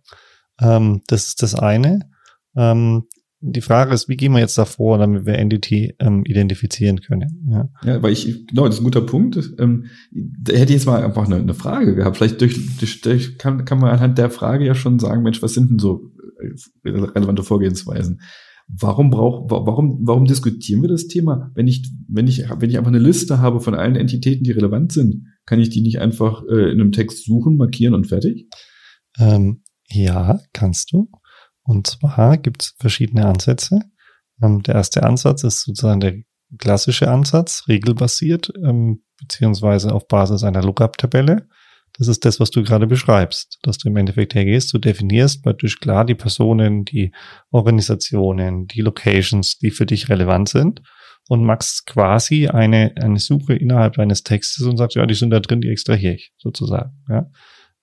ähm, 0.59 1.01
das 1.07 1.27
ist 1.27 1.41
das 1.41 1.55
eine. 1.55 2.09
Ähm, 2.57 3.03
die 3.47 3.61
Frage 3.61 3.93
ist, 3.93 4.09
wie 4.09 4.17
gehen 4.17 4.31
wir 4.31 4.39
jetzt 4.39 4.57
davor, 4.57 4.97
damit 4.97 5.25
wir 5.25 5.35
Entity 5.35 5.93
ähm, 5.99 6.23
identifizieren 6.25 6.99
können? 7.01 7.47
Ja. 7.49 7.69
ja, 7.83 8.01
weil 8.01 8.11
ich, 8.11 8.47
genau, 8.47 8.65
das 8.65 8.75
ist 8.75 8.81
ein 8.81 8.85
guter 8.85 9.01
Punkt. 9.01 9.37
Ähm, 9.59 9.85
da 10.11 10.53
hätte 10.53 10.73
ich 10.73 10.79
jetzt 10.79 10.85
mal 10.87 11.03
einfach 11.03 11.25
eine, 11.25 11.35
eine 11.35 11.53
Frage 11.53 11.95
gehabt. 11.95 12.17
Vielleicht 12.17 12.41
durch, 12.41 12.77
durch, 12.77 13.01
durch 13.01 13.37
kann, 13.37 13.63
kann 13.65 13.79
man 13.79 13.91
anhand 13.91 14.17
der 14.17 14.31
Frage 14.31 14.65
ja 14.65 14.73
schon 14.73 14.97
sagen, 14.97 15.21
Mensch, 15.21 15.43
was 15.43 15.53
sind 15.53 15.69
denn 15.69 15.79
so 15.79 16.11
äh, 16.39 16.89
relevante 16.89 17.43
Vorgehensweisen? 17.43 18.21
Warum 18.67 19.11
brauch, 19.11 19.45
warum, 19.49 19.99
warum 20.01 20.25
diskutieren 20.25 20.81
wir 20.81 20.89
das 20.89 21.07
Thema? 21.07 21.51
Wenn 21.53 21.67
ich, 21.67 21.87
wenn 22.07 22.27
ich, 22.27 22.49
wenn 22.49 22.69
ich 22.69 22.79
einfach 22.79 22.91
eine 22.91 22.99
Liste 22.99 23.37
habe 23.37 23.59
von 23.59 23.75
allen 23.75 23.95
Entitäten, 23.95 24.43
die 24.43 24.51
relevant 24.51 24.91
sind, 24.91 25.27
kann 25.45 25.59
ich 25.59 25.69
die 25.69 25.81
nicht 25.81 25.99
einfach 25.99 26.43
äh, 26.49 26.71
in 26.71 26.81
einem 26.81 26.91
Text 26.91 27.25
suchen, 27.25 27.57
markieren 27.57 27.93
und 27.93 28.07
fertig? 28.07 28.47
Ähm, 29.19 29.61
ja, 29.87 30.39
kannst 30.51 30.91
du. 30.93 31.09
Und 31.65 31.87
zwar 31.87 32.37
gibt 32.37 32.63
es 32.63 32.75
verschiedene 32.79 33.25
Ansätze. 33.25 33.81
Ähm, 34.41 34.63
der 34.63 34.75
erste 34.75 35.03
Ansatz 35.03 35.43
ist 35.43 35.63
sozusagen 35.63 35.99
der 35.99 36.15
klassische 36.57 37.09
Ansatz, 37.09 37.63
regelbasiert, 37.67 38.53
ähm, 38.63 39.03
beziehungsweise 39.19 39.93
auf 39.93 40.07
Basis 40.07 40.43
einer 40.43 40.61
Lookup-Tabelle. 40.61 41.47
Das 41.97 42.07
ist 42.07 42.25
das, 42.25 42.39
was 42.39 42.51
du 42.51 42.61
gerade 42.61 42.87
beschreibst, 42.87 43.59
dass 43.63 43.77
du 43.77 43.87
im 43.87 43.95
Endeffekt 43.95 44.35
hergehst, 44.35 44.73
du 44.73 44.77
definierst 44.77 45.43
praktisch 45.43 45.79
klar 45.79 46.05
die 46.05 46.15
Personen, 46.15 46.83
die 46.83 47.13
Organisationen, 47.51 48.67
die 48.67 48.81
Locations, 48.81 49.57
die 49.59 49.71
für 49.71 49.85
dich 49.85 50.09
relevant 50.09 50.49
sind 50.49 50.81
und 51.29 51.43
machst 51.43 51.85
quasi 51.85 52.47
eine, 52.47 52.93
eine 53.01 53.19
Suche 53.19 53.55
innerhalb 53.55 53.93
deines 53.93 54.23
Textes 54.23 54.65
und 54.65 54.77
sagst, 54.77 54.95
ja, 54.97 55.05
die 55.05 55.13
sind 55.13 55.29
da 55.29 55.39
drin, 55.39 55.61
die 55.61 55.69
extrahiere 55.69 56.15
ich 56.15 56.33
sozusagen. 56.37 57.01
Ja. 57.09 57.31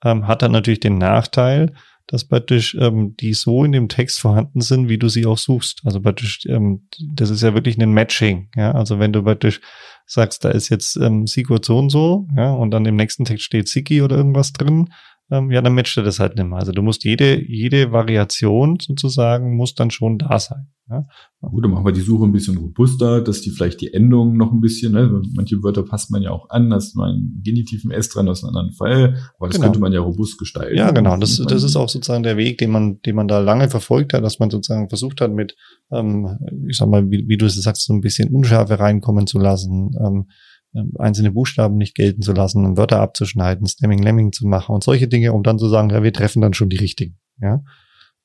Ähm, 0.05 0.27
hat 0.27 0.43
dann 0.43 0.53
natürlich 0.53 0.81
den 0.81 0.99
Nachteil, 0.99 1.73
dass 2.07 2.25
praktisch 2.25 2.77
ähm, 2.79 3.17
die 3.19 3.35
so 3.35 3.65
in 3.65 3.73
dem 3.73 3.89
Text 3.89 4.21
vorhanden 4.21 4.61
sind, 4.61 4.89
wie 4.89 4.99
du 4.99 5.09
sie 5.09 5.27
auch 5.27 5.39
suchst. 5.39 5.83
Also 5.85 6.01
praktisch, 6.01 6.41
ähm, 6.47 6.89
das 7.15 7.31
ist 7.31 7.43
ja 7.43 7.55
wirklich 7.55 7.79
ein 7.79 7.93
Matching. 7.93 8.49
Ja, 8.57 8.73
also 8.73 8.99
wenn 8.99 9.13
du 9.13 9.23
praktisch 9.23 9.61
sagst, 10.07 10.45
da 10.45 10.51
ist 10.51 10.69
jetzt 10.69 10.97
ähm, 10.97 11.27
Sigurd 11.27 11.65
so 11.65 11.79
und 11.79 11.91
so, 11.91 12.27
ja, 12.37 12.53
und 12.53 12.71
dann 12.71 12.87
im 12.87 12.97
nächsten 12.97 13.25
Text 13.25 13.45
steht 13.45 13.69
Siki 13.69 14.03
oder 14.03 14.17
irgendwas 14.17 14.53
drin, 14.53 14.91
ähm, 15.33 15.51
ja, 15.51 15.63
dann 15.63 15.75
matcht 15.75 15.97
er 15.97 16.03
das 16.03 16.21
halt 16.21 16.37
nicht 16.37 16.47
mehr. 16.47 16.59
Also 16.59 16.73
du 16.73 16.83
musst 16.83 17.05
jede, 17.05 17.43
jede 17.43 17.91
Variation 17.91 18.77
sozusagen 18.79 19.57
muss 19.57 19.75
dann 19.75 19.91
schon 19.91 20.19
da 20.19 20.39
sein. 20.39 20.67
Ja. 20.91 21.07
Gut, 21.41 21.65
dann 21.65 21.71
machen 21.71 21.87
wir 21.87 21.93
die 21.93 22.03
Suche 22.03 22.27
ein 22.27 22.33
bisschen 22.33 22.59
robuster, 22.59 23.23
dass 23.23 23.41
die 23.41 23.51
vielleicht 23.51 23.81
die 23.81 23.95
Endungen 23.95 24.37
noch 24.37 24.53
ein 24.53 24.61
bisschen, 24.61 24.93
ne, 24.93 25.23
manche 25.35 25.63
Wörter 25.63 25.85
passt 25.85 26.11
man 26.11 26.21
ja 26.21 26.33
auch 26.33 26.51
an, 26.51 26.69
da 26.69 26.77
ist 26.77 26.95
nur 26.95 27.07
ein 27.07 27.41
genitiven 27.43 27.91
S 27.91 28.11
dran 28.11 28.29
aus 28.29 28.45
einem 28.45 28.55
anderen 28.55 28.73
Fall, 28.73 29.17
aber 29.39 29.49
das 29.49 29.57
genau. 29.57 29.69
könnte 29.69 29.81
man 29.81 29.93
ja 29.93 30.01
robust 30.01 30.39
gestalten. 30.39 30.77
Ja, 30.77 30.91
genau, 30.91 31.17
das, 31.17 31.39
das 31.49 31.63
ist 31.63 31.77
auch 31.77 31.89
sozusagen 31.89 32.25
der 32.25 32.37
Weg, 32.37 32.59
den 32.59 32.71
man, 32.71 33.01
den 33.03 33.17
man 33.17 33.27
da 33.27 33.39
lange 33.39 33.71
verfolgt 33.71 34.13
hat, 34.13 34.23
dass 34.23 34.39
man 34.39 34.51
sozusagen 34.51 34.91
versucht 34.91 35.23
hat 35.23 35.33
mit, 35.33 35.57
ähm, 35.91 36.39
ich 36.69 36.77
sag 36.77 36.89
mal, 36.89 37.11
wie, 37.11 37.25
wie 37.27 37.39
du 37.39 37.47
es 37.47 37.55
sagst, 37.55 37.87
so 37.87 37.95
ein 37.95 38.03
bisschen 38.03 38.29
Unschärfe 38.35 38.79
reinkommen 38.79 39.27
zu 39.27 39.39
lassen, 39.39 39.93
ähm, 40.05 40.27
einzelne 40.99 41.33
Buchstaben 41.33 41.77
nicht 41.77 41.95
gelten 41.95 42.23
zu 42.23 42.33
lassen, 42.33 42.77
Wörter 42.77 43.01
abzuschneiden, 43.01 43.67
Stemming 43.67 44.03
Lemming 44.03 44.33
zu 44.33 44.47
machen 44.47 44.75
und 44.75 44.83
solche 44.83 45.09
Dinge, 45.09 45.33
um 45.33 45.43
dann 45.43 45.59
zu 45.59 45.69
sagen, 45.69 45.91
ja, 45.91 46.03
wir 46.03 46.13
treffen 46.13 46.41
dann 46.41 46.55
schon 46.55 46.71
die 46.71 46.79
richtigen. 46.79 47.19
Ja. 47.41 47.63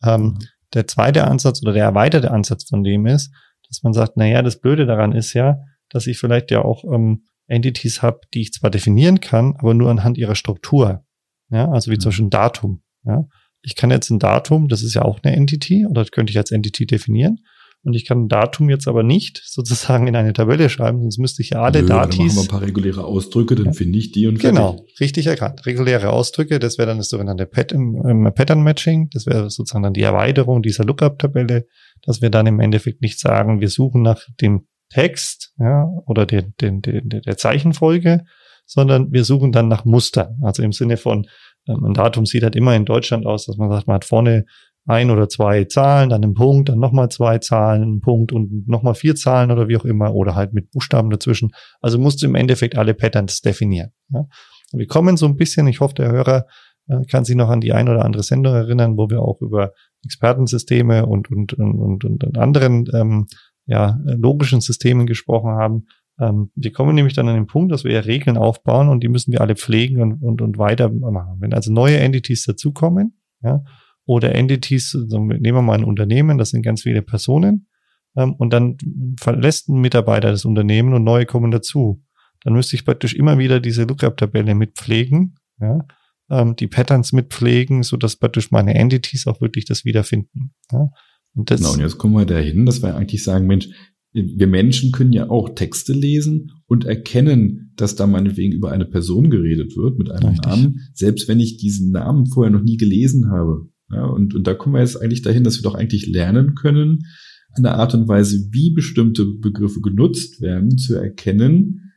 Ähm, 0.04 0.22
mhm. 0.22 0.40
Der 0.74 0.88
zweite 0.88 1.26
Ansatz 1.26 1.62
oder 1.62 1.74
der 1.74 1.84
erweiterte 1.84 2.32
Ansatz 2.32 2.66
von 2.70 2.84
dem 2.84 3.06
ist, 3.06 3.34
dass 3.68 3.84
man 3.84 3.94
sagt, 3.94 4.18
naja, 4.18 4.42
das 4.42 4.60
Blöde 4.60 4.86
daran 4.86 5.12
ist 5.12 5.34
ja, 5.34 5.60
dass 5.90 6.08
ich 6.08 6.18
vielleicht 6.18 6.52
ja 6.52 6.64
auch 6.64 6.84
ähm, 6.86 7.24
Entities 7.48 8.02
habe, 8.02 8.22
die 8.34 8.42
ich 8.42 8.54
zwar 8.54 8.70
definieren 8.70 9.20
kann, 9.20 9.56
aber 9.58 9.74
nur 9.74 9.90
anhand 9.90 10.18
ihrer 10.18 10.36
Struktur. 10.36 11.06
Ja, 11.50 11.70
also 11.70 11.92
wie 11.92 11.96
mhm. 11.96 12.00
zum 12.02 12.10
Beispiel 12.10 12.26
ein 12.26 12.32
Datum. 12.32 12.84
Ja. 13.06 13.26
Ich 13.62 13.76
kann 13.76 13.92
jetzt 13.92 14.10
ein 14.10 14.20
Datum, 14.20 14.68
das 14.68 14.84
ist 14.84 14.94
ja 14.94 15.02
auch 15.02 15.20
eine 15.24 15.36
Entity, 15.36 15.86
oder 15.86 16.02
das 16.02 16.12
könnte 16.12 16.32
ich 16.32 16.38
als 16.38 16.52
Entity 16.52 16.86
definieren. 16.86 17.40
Und 17.88 17.94
ich 17.94 18.04
kann 18.04 18.26
ein 18.26 18.28
Datum 18.28 18.70
jetzt 18.70 18.86
aber 18.90 19.02
nicht 19.02 19.42
sozusagen 19.46 20.08
in 20.08 20.16
eine 20.18 20.34
Tabelle 20.34 20.68
schreiben, 20.68 21.00
sonst 21.00 21.20
müsste 21.20 21.42
ich 21.42 21.52
ja 21.52 21.62
alle 21.62 21.84
Nö, 21.84 21.88
Datis. 21.88 22.18
Dann 22.18 22.28
machen 22.28 22.36
wir 22.36 22.42
ein 22.42 22.48
paar 22.50 22.62
reguläre 22.62 23.06
Ausdrücke, 23.06 23.56
dann 23.56 23.68
ja. 23.68 23.72
finde 23.72 23.98
ich 23.98 24.12
die 24.12 24.28
und 24.28 24.40
fertig. 24.40 24.58
Genau, 24.58 24.86
richtig 25.00 25.26
erkannt. 25.28 25.66
Reguläre 25.66 26.10
Ausdrücke, 26.10 26.60
das 26.60 26.78
wäre 26.78 26.90
dann 26.90 26.98
das 26.98 27.08
sogenannte 27.08 27.46
Pattern 27.46 28.62
Matching. 28.62 29.10
Das 29.14 29.26
wäre 29.26 29.50
sozusagen 29.50 29.84
dann 29.84 29.94
die 29.94 30.02
Erweiterung 30.02 30.62
dieser 30.62 30.84
Lookup-Tabelle, 30.84 31.66
dass 32.02 32.22
wir 32.22 32.30
dann 32.30 32.46
im 32.46 32.60
Endeffekt 32.60 33.02
nicht 33.02 33.22
sagen, 33.22 33.62
wir 33.62 33.70
suchen 33.70 34.02
nach 34.02 34.22
dem 34.42 34.68
Text 34.90 35.54
ja, 35.58 35.88
oder 36.08 36.26
den, 36.26 36.56
den, 36.60 36.82
den, 36.82 37.08
der 37.08 37.38
Zeichenfolge, 37.38 38.26
sondern 38.66 39.14
wir 39.14 39.24
suchen 39.24 39.54
dann 39.54 39.70
nach 39.70 39.86
Mustern. 39.86 40.42
Also 40.44 40.62
im 40.62 40.74
Sinne 40.74 40.98
von, 40.98 41.26
ähm, 41.70 41.86
ein 41.86 41.94
Datum 41.94 42.26
sieht 42.26 42.44
halt 42.44 42.58
immer 42.58 42.76
in 42.76 42.84
Deutschland 42.84 43.26
aus, 43.26 43.46
dass 43.46 43.56
man 43.56 43.70
sagt, 43.70 43.88
man 43.88 43.96
hat 43.96 44.06
vorne 44.06 44.46
ein 44.88 45.12
oder 45.12 45.28
zwei 45.28 45.66
Zahlen, 45.66 46.10
dann 46.10 46.24
einen 46.24 46.34
Punkt, 46.34 46.70
dann 46.70 46.80
nochmal 46.80 47.10
zwei 47.10 47.38
Zahlen, 47.40 47.84
einen 47.84 48.02
Punkt 48.02 48.32
und 48.32 48.68
nochmal 48.68 48.96
vier 48.96 49.16
Zahlen 49.16 49.52
oder 49.52 49.68
wie 49.68 49.78
auch 49.78 49.86
immer 49.86 50.16
oder 50.16 50.34
halt 50.34 50.54
mit 50.54 50.72
Buchstaben 50.72 51.10
dazwischen. 51.10 51.52
Also 51.82 52.00
musst 52.00 52.22
du 52.22 52.26
im 52.26 52.36
Endeffekt 52.36 52.78
alle 52.78 52.94
Patterns 52.94 53.42
definieren. 53.42 53.92
Ja. 54.12 54.26
Wir 54.72 54.88
kommen 54.88 55.18
so 55.18 55.26
ein 55.26 55.36
bisschen, 55.36 55.68
ich 55.68 55.82
hoffe, 55.82 55.96
der 55.96 56.12
Hörer 56.12 56.46
äh, 56.88 57.06
kann 57.12 57.26
sich 57.26 57.36
noch 57.36 57.50
an 57.50 57.62
die 57.62 57.74
ein 57.74 57.90
oder 57.90 58.06
andere 58.06 58.24
Sendung 58.24 58.54
erinnern, 58.54 58.98
wo 58.98 59.10
wir 59.10 59.22
auch 59.22 59.42
über 59.42 59.74
Expertensysteme 60.06 61.06
und, 61.06 61.30
und, 61.30 61.54
und, 61.54 62.04
und, 62.06 62.24
und 62.24 62.38
anderen 62.38 62.90
ähm, 62.94 63.28
ja, 63.66 64.00
logischen 64.06 64.62
Systemen 64.62 65.06
gesprochen 65.06 65.52
haben. 65.52 65.88
Ähm, 66.20 66.50
wir 66.56 66.72
kommen 66.72 66.96
nämlich 66.96 67.14
dann 67.14 67.28
an 67.28 67.36
den 67.36 67.48
Punkt, 67.48 67.74
dass 67.74 67.84
wir 67.84 67.92
ja 67.92 68.00
Regeln 68.00 68.38
aufbauen 68.38 68.88
und 68.88 69.04
die 69.04 69.10
müssen 69.10 69.34
wir 69.34 69.42
alle 69.42 69.56
pflegen 69.56 70.02
und, 70.02 70.24
und, 70.24 70.42
und 70.42 70.58
weitermachen. 70.58 71.38
Wenn 71.40 71.54
also 71.54 71.74
neue 71.74 71.98
Entities 71.98 72.46
dazukommen, 72.46 73.20
ja, 73.42 73.64
oder 74.08 74.34
Entities, 74.34 74.96
also 74.96 75.20
nehmen 75.20 75.58
wir 75.58 75.62
mal 75.62 75.78
ein 75.78 75.84
Unternehmen, 75.84 76.40
das 76.40 76.50
sind 76.50 76.64
ganz 76.64 76.82
viele 76.82 77.04
Personen, 77.04 77.68
ähm, 78.16 78.34
und 78.34 78.52
dann 78.52 78.78
verlässt 79.20 79.70
ein 79.70 79.80
Mitarbeiter 79.80 80.32
das 80.32 80.46
Unternehmen 80.46 80.94
und 80.94 81.04
neue 81.04 81.28
kommen 81.28 81.52
dazu. 81.52 82.04
Dann 82.44 82.54
müsste 82.54 82.76
ich 82.76 82.86
praktisch 82.86 83.14
immer 83.14 83.38
wieder 83.38 83.60
diese 83.60 83.84
Lookup-Tabelle 83.84 84.56
mitpflegen, 84.56 85.36
ja, 85.60 85.86
ähm, 86.30 86.56
die 86.56 86.68
Patterns 86.68 87.14
mitpflegen, 87.14 87.84
so 87.84 87.98
dass 87.98 88.16
praktisch 88.16 88.52
meine 88.52 88.76
Entities 88.76 89.28
auch 89.28 89.42
wirklich 89.42 89.66
das 89.66 89.86
wiederfinden. 89.86 90.54
Ja. 90.72 90.90
Und 91.36 91.52
das, 91.52 91.60
genau, 91.60 91.74
und 91.74 91.82
jetzt 91.82 91.98
kommen 91.98 92.16
wir 92.16 92.26
dahin, 92.26 92.66
dass 92.66 92.82
wir 92.82 92.96
eigentlich 92.96 93.24
sagen, 93.24 93.46
Mensch, 93.46 93.70
wir 94.14 94.48
Menschen 94.48 94.92
können 94.92 95.14
ja 95.14 95.30
auch 95.30 95.50
Texte 95.50 95.94
lesen 95.94 96.52
und 96.66 96.86
erkennen, 96.86 97.74
dass 97.76 97.96
da 97.96 98.08
meinetwegen 98.08 98.54
über 98.54 98.72
eine 98.72 98.86
Person 98.86 99.30
geredet 99.30 99.76
wird 99.76 100.00
mit 100.00 100.10
einem 100.10 100.30
Richtig. 100.30 100.46
Namen, 100.46 100.90
selbst 100.94 101.28
wenn 101.28 101.40
ich 101.40 101.58
diesen 101.58 101.92
Namen 101.92 102.26
vorher 102.26 102.52
noch 102.52 102.64
nie 102.64 102.78
gelesen 102.78 103.30
habe. 103.30 103.70
Ja, 103.90 104.06
und, 104.06 104.36
und 104.36 104.46
da 104.46 104.54
kommen 104.54 104.76
wir 104.76 104.82
jetzt 104.82 105.02
eigentlich 105.02 105.22
dahin, 105.22 105.44
dass 105.44 105.58
wir 105.58 105.64
doch 105.64 105.76
eigentlich 105.76 106.08
lernen 106.08 106.56
können, 106.56 107.06
an 107.54 107.64
der 107.64 107.76
Art 107.76 107.94
und 107.94 108.08
Weise, 108.08 108.38
wie 108.52 108.74
bestimmte 108.74 109.26
Begriffe 109.26 109.82
genutzt 109.82 110.42
werden, 110.42 110.78
zu 110.78 110.96
erkennen, 110.96 111.94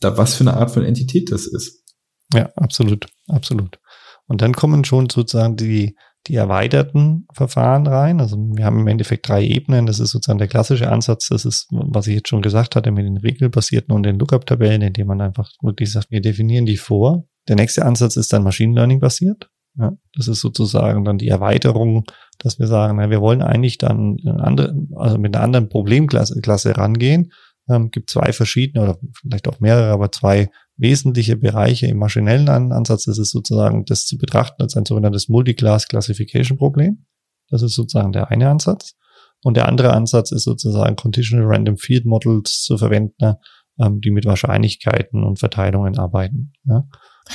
da 0.00 0.16
was 0.16 0.34
für 0.34 0.44
eine 0.44 0.54
Art 0.54 0.70
von 0.70 0.84
Entität 0.84 1.30
das 1.30 1.46
ist. 1.46 1.84
Ja, 2.32 2.50
absolut, 2.56 3.06
absolut. 3.28 3.78
Und 4.26 4.42
dann 4.42 4.54
kommen 4.54 4.84
schon 4.84 5.10
sozusagen 5.10 5.56
die, 5.56 5.96
die 6.26 6.34
erweiterten 6.34 7.26
Verfahren 7.32 7.86
rein. 7.86 8.20
Also 8.20 8.36
wir 8.36 8.64
haben 8.64 8.80
im 8.80 8.86
Endeffekt 8.86 9.28
drei 9.28 9.44
Ebenen. 9.44 9.86
Das 9.86 10.00
ist 10.00 10.10
sozusagen 10.10 10.38
der 10.38 10.48
klassische 10.48 10.90
Ansatz. 10.90 11.28
Das 11.28 11.44
ist, 11.44 11.66
was 11.70 12.06
ich 12.06 12.14
jetzt 12.14 12.28
schon 12.28 12.42
gesagt 12.42 12.76
hatte, 12.76 12.90
mit 12.90 13.04
den 13.04 13.18
regelbasierten 13.18 13.94
und 13.94 14.04
den 14.04 14.18
Lookup-Tabellen, 14.18 14.82
indem 14.82 15.08
man 15.08 15.20
einfach 15.20 15.50
wirklich 15.60 15.92
sagt, 15.92 16.10
wir 16.10 16.22
definieren 16.22 16.64
die 16.64 16.78
vor. 16.78 17.28
Der 17.48 17.56
nächste 17.56 17.84
Ansatz 17.84 18.16
ist 18.16 18.32
dann 18.32 18.42
Machine 18.42 18.74
Learning 18.74 19.00
basiert. 19.00 19.50
Ja, 19.76 19.92
das 20.14 20.28
ist 20.28 20.40
sozusagen 20.40 21.04
dann 21.04 21.18
die 21.18 21.28
Erweiterung, 21.28 22.04
dass 22.38 22.58
wir 22.58 22.68
sagen, 22.68 22.96
na, 22.96 23.10
wir 23.10 23.20
wollen 23.20 23.42
eigentlich 23.42 23.78
dann 23.78 24.18
andere, 24.24 24.74
also 24.94 25.18
mit 25.18 25.34
einer 25.34 25.44
anderen 25.44 25.68
Problemklasse 25.68 26.40
Klasse 26.40 26.76
rangehen. 26.76 27.32
Ähm, 27.68 27.90
gibt 27.90 28.10
zwei 28.10 28.32
verschiedene 28.32 28.84
oder 28.84 28.98
vielleicht 29.20 29.48
auch 29.48 29.58
mehrere, 29.58 29.90
aber 29.90 30.12
zwei 30.12 30.50
wesentliche 30.76 31.36
Bereiche 31.36 31.86
im 31.86 31.98
maschinellen 31.98 32.48
Ansatz. 32.48 33.04
Das 33.04 33.18
ist 33.18 33.30
sozusagen 33.30 33.84
das 33.84 34.06
zu 34.06 34.16
betrachten 34.18 34.62
als 34.62 34.76
ein 34.76 34.84
sogenanntes 34.84 35.28
Multiclass 35.28 35.88
Classification 35.88 36.58
Problem. 36.58 37.06
Das 37.48 37.62
ist 37.62 37.74
sozusagen 37.74 38.12
der 38.12 38.30
eine 38.30 38.48
Ansatz. 38.50 38.94
Und 39.42 39.56
der 39.56 39.68
andere 39.68 39.92
Ansatz 39.92 40.32
ist 40.32 40.44
sozusagen 40.44 40.96
Conditional 40.96 41.46
Random 41.46 41.76
Field 41.76 42.06
Models 42.06 42.62
zu 42.62 42.78
verwenden, 42.78 43.34
ähm, 43.78 44.00
die 44.00 44.10
mit 44.10 44.24
Wahrscheinlichkeiten 44.24 45.24
und 45.24 45.38
Verteilungen 45.38 45.98
arbeiten. 45.98 46.52
Ja? 46.64 46.86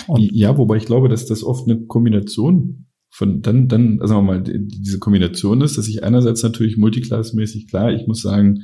Und 0.07 0.21
ja, 0.31 0.57
wobei 0.57 0.77
ich 0.77 0.85
glaube, 0.85 1.09
dass 1.09 1.25
das 1.25 1.43
oft 1.43 1.67
eine 1.67 1.85
Kombination 1.85 2.85
von 3.09 3.41
dann, 3.41 3.67
dann, 3.67 3.99
also 4.01 4.21
mal, 4.21 4.43
diese 4.43 4.99
Kombination 4.99 5.61
ist, 5.61 5.77
dass 5.77 5.87
ich 5.87 6.03
einerseits 6.03 6.43
natürlich 6.43 6.77
multiklassmäßig 6.77 7.67
klar, 7.67 7.91
ich 7.91 8.07
muss 8.07 8.21
sagen, 8.21 8.61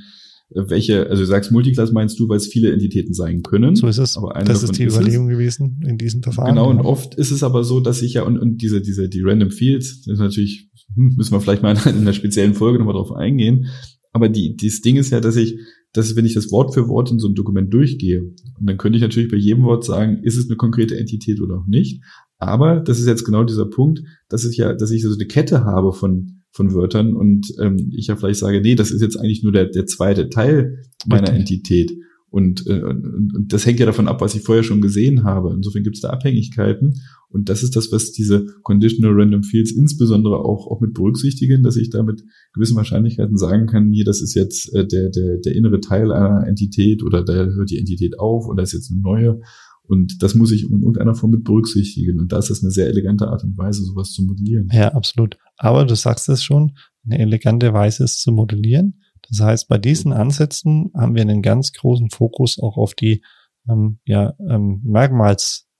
welche, 0.50 1.10
also 1.10 1.24
du 1.24 1.27
sagst 1.27 1.51
Multiclass 1.51 1.91
meinst 1.91 2.20
du, 2.20 2.29
weil 2.29 2.38
es 2.38 2.48
viele 2.48 2.72
Entitäten 2.72 3.13
sein 3.13 3.41
können. 3.41 3.75
So 3.75 3.88
ist 3.88 3.98
es. 3.98 4.15
Aber 4.15 4.34
das 4.44 4.63
ist 4.63 4.77
die 4.77 4.84
Überlegung 4.84 5.27
ist 5.29 5.34
gewesen 5.34 5.82
in 5.86 5.98
diesem 5.98 6.22
Verfahren. 6.22 6.50
Genau, 6.50 6.70
und 6.70 6.79
oft 6.82 7.15
ist 7.15 7.32
es 7.32 7.41
aber 7.41 7.63
so, 7.63 7.79
dass 7.79 8.01
ich 8.01 8.13
ja, 8.13 8.24
und, 8.24 8.38
und 8.38 8.62
diese, 8.62 8.82
diese, 8.82 9.10
die 9.10 9.22
Random 9.22 9.50
Fields, 9.50 10.03
das 10.03 10.13
ist 10.13 10.20
natürlich, 10.20 10.70
hm, 10.94 11.15
müssen 11.17 11.32
wir 11.34 11.41
vielleicht 11.41 11.63
mal 11.63 11.75
in 11.86 11.98
einer 11.98 12.13
speziellen 12.13 12.53
Folge 12.53 12.77
nochmal 12.77 12.94
drauf 12.94 13.12
eingehen. 13.12 13.67
Aber 14.12 14.29
die, 14.29 14.55
das 14.55 14.82
Ding 14.82 14.98
ist 14.98 15.12
ja, 15.12 15.20
dass 15.20 15.36
ich, 15.36 15.58
dass 15.96 16.16
wenn 16.16 16.25
ich 16.25 16.34
das 16.34 16.52
Wort 16.52 16.74
für 16.74 16.88
Wort 16.88 17.12
in 17.12 17.20
so 17.20 17.28
ein 17.28 17.36
Dokument 17.36 17.74
durchgehe, 17.74 18.22
und 18.22 18.70
dann 18.70 18.78
könnte 18.78 18.98
ich 18.98 19.02
natürlich 19.02 19.32
bei 19.32 19.38
jedem 19.38 19.64
Wort 19.64 19.84
sagen, 19.84 20.20
ist 20.24 20.38
es 20.38 20.48
eine 20.48 20.58
konkrete 20.58 20.98
Entität 20.98 21.42
oder 21.42 21.56
auch 21.58 21.68
nicht. 21.68 22.02
Aber 22.38 22.80
das 22.80 23.00
ist 23.00 23.08
jetzt 23.08 23.24
genau 23.24 23.44
dieser 23.44 23.66
Punkt, 23.66 24.03
dass 24.29 24.46
ich 24.46 24.58
ja, 24.58 24.74
dass 24.74 24.92
ich 24.92 25.01
so 25.03 25.14
eine 25.14 25.25
Kette 25.25 25.64
habe 25.64 25.94
von, 25.94 26.42
von 26.51 26.74
Wörtern 26.74 27.16
und 27.16 27.48
ähm, 27.60 27.92
ich 27.96 28.08
ja 28.08 28.16
vielleicht 28.16 28.40
sage, 28.40 28.62
nee, 28.62 28.75
das 28.75 28.92
ist 28.92 29.01
jetzt 29.01 29.18
eigentlich 29.18 29.44
nur 29.44 29.51
der, 29.51 29.68
der 29.68 29.86
zweite 29.86 30.29
Teil 30.29 30.84
meiner 31.08 31.24
Richtig. 31.24 31.40
Entität. 31.40 31.92
Und, 32.29 32.68
äh, 32.68 32.81
und, 32.81 33.34
und 33.34 33.53
das 33.53 33.66
hängt 33.66 33.79
ja 33.79 33.86
davon 33.86 34.10
ab, 34.10 34.20
was 34.20 34.36
ich 34.36 34.42
vorher 34.42 34.64
schon 34.64 34.81
gesehen 34.81 35.24
habe. 35.24 35.53
Insofern 35.55 35.84
gibt 35.84 35.96
es 35.96 36.01
da 36.01 36.10
Abhängigkeiten. 36.10 37.01
Und 37.35 37.50
das 37.50 37.63
ist 37.63 37.75
das, 37.75 37.91
was 37.91 38.13
diese 38.13 38.45
Conditional 38.63 39.11
Random 39.13 39.43
Fields 39.43 39.74
insbesondere 39.74 40.39
auch, 40.39 40.67
auch 40.71 40.79
mit 40.79 40.93
berücksichtigen, 40.93 41.63
dass 41.63 41.75
ich 41.75 41.89
da 41.89 42.01
mit 42.01 42.24
gewissen 42.53 42.77
Wahrscheinlichkeiten 42.77 43.35
sagen 43.35 43.67
kann, 43.67 43.91
hier, 43.91 44.05
das 44.05 44.21
ist 44.21 44.35
jetzt 44.35 44.74
äh, 44.74 44.87
der, 44.87 45.09
der, 45.09 45.39
der 45.39 45.53
innere 45.53 45.81
Teil 45.81 46.13
einer 46.13 46.48
Entität 46.48 47.03
oder 47.03 47.25
da 47.25 47.33
hört 47.33 47.71
die 47.71 47.77
Entität 47.77 48.17
auf 48.19 48.48
und 48.48 48.55
da 48.55 48.63
ist 48.63 48.71
jetzt 48.71 48.89
eine 48.89 49.01
neue. 49.01 49.41
Und 49.83 50.24
das 50.24 50.33
muss 50.33 50.53
ich 50.53 50.63
in 50.63 50.79
irgendeiner 50.79 51.13
Form 51.13 51.31
mit 51.31 51.43
berücksichtigen. 51.43 52.21
Und 52.21 52.31
da 52.31 52.39
ist 52.39 52.50
das 52.50 52.63
eine 52.63 52.71
sehr 52.71 52.87
elegante 52.87 53.27
Art 53.27 53.43
und 53.43 53.57
Weise, 53.57 53.83
sowas 53.83 54.13
zu 54.13 54.24
modellieren. 54.24 54.69
Ja, 54.71 54.93
absolut. 54.93 55.37
Aber 55.57 55.83
du 55.83 55.93
sagst 55.93 56.29
es 56.29 56.41
schon, 56.41 56.77
eine 57.03 57.19
elegante 57.19 57.74
Weise 57.74 58.05
ist 58.05 58.21
zu 58.21 58.31
modellieren. 58.31 59.01
Das 59.27 59.41
heißt, 59.41 59.67
bei 59.67 59.77
diesen 59.77 60.13
Ansätzen 60.13 60.89
haben 60.95 61.15
wir 61.15 61.21
einen 61.21 61.41
ganz 61.41 61.74
großen 61.74 62.11
Fokus 62.11 62.59
auch 62.59 62.77
auf 62.77 62.93
die 62.93 63.21
ähm, 63.69 64.00
ja, 64.05 64.35
ähm, 64.50 64.79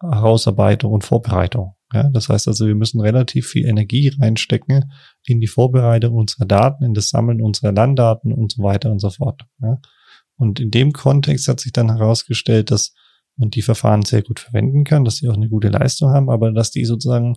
Merkmalsherausarbeitung 0.02 0.92
und 0.92 1.04
Vorbereitung. 1.04 1.76
Ja, 1.94 2.10
das 2.10 2.30
heißt 2.30 2.48
also, 2.48 2.68
wir 2.68 2.76
müssen 2.76 3.00
relativ 3.00 3.48
viel 3.48 3.66
Energie 3.66 4.10
reinstecken 4.20 4.92
in 5.26 5.40
die 5.40 5.48
Vorbereitung 5.48 6.16
unserer 6.16 6.46
Daten, 6.46 6.84
in 6.84 6.94
das 6.94 7.10
Sammeln 7.10 7.42
unserer 7.42 7.72
Landdaten 7.72 8.34
und 8.34 8.52
so 8.52 8.64
weiter 8.64 8.92
und 8.92 9.00
so 9.00 9.10
fort. 9.10 9.44
Ja. 9.62 9.80
Und 10.38 10.60
in 10.60 10.72
dem 10.72 10.92
Kontext 10.92 11.48
hat 11.48 11.60
sich 11.60 11.72
dann 11.72 11.96
herausgestellt, 11.96 12.72
dass 12.72 12.94
man 13.38 13.50
die 13.50 13.62
Verfahren 13.62 14.02
sehr 14.02 14.24
gut 14.24 14.40
verwenden 14.40 14.84
kann, 14.84 15.06
dass 15.06 15.18
sie 15.18 15.30
auch 15.30 15.36
eine 15.36 15.50
gute 15.50 15.70
Leistung 15.70 16.10
haben, 16.10 16.30
aber 16.30 16.52
dass 16.52 16.72
die 16.72 16.86
sozusagen 16.86 17.36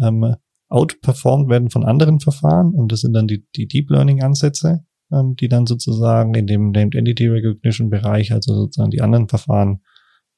ähm, 0.00 0.34
outperformed 0.68 1.48
werden 1.48 1.70
von 1.70 1.84
anderen 1.84 2.20
Verfahren 2.20 2.74
und 2.74 2.90
das 2.90 3.00
sind 3.00 3.12
dann 3.12 3.28
die, 3.28 3.46
die 3.54 3.68
Deep 3.68 3.90
Learning 3.90 4.22
Ansätze, 4.22 4.84
ähm, 5.12 5.36
die 5.36 5.48
dann 5.48 5.66
sozusagen 5.66 6.34
in 6.34 6.46
dem 6.46 6.72
Named 6.72 6.94
Entity 6.94 7.28
Recognition 7.28 7.90
Bereich, 7.90 8.32
also 8.32 8.54
sozusagen 8.54 8.90
die 8.90 9.02
anderen 9.02 9.28
Verfahren 9.28 9.80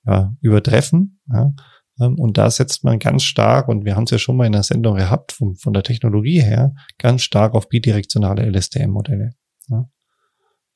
ja, 0.06 0.34
übertreffen. 0.40 1.20
Ja. 1.32 1.52
Ähm, 2.00 2.18
und 2.18 2.38
da 2.38 2.50
setzt 2.50 2.84
man 2.84 2.98
ganz 2.98 3.22
stark, 3.22 3.68
und 3.68 3.84
wir 3.84 3.96
haben 3.96 4.04
es 4.04 4.10
ja 4.10 4.18
schon 4.18 4.36
mal 4.36 4.46
in 4.46 4.52
der 4.52 4.62
Sendung 4.62 4.96
gehabt, 4.96 5.32
von, 5.32 5.56
von 5.56 5.72
der 5.72 5.82
Technologie 5.82 6.40
her, 6.40 6.74
ganz 6.98 7.22
stark 7.22 7.54
auf 7.54 7.68
bidirektionale 7.68 8.48
LSTM-Modelle. 8.48 9.32
Ja. 9.68 9.88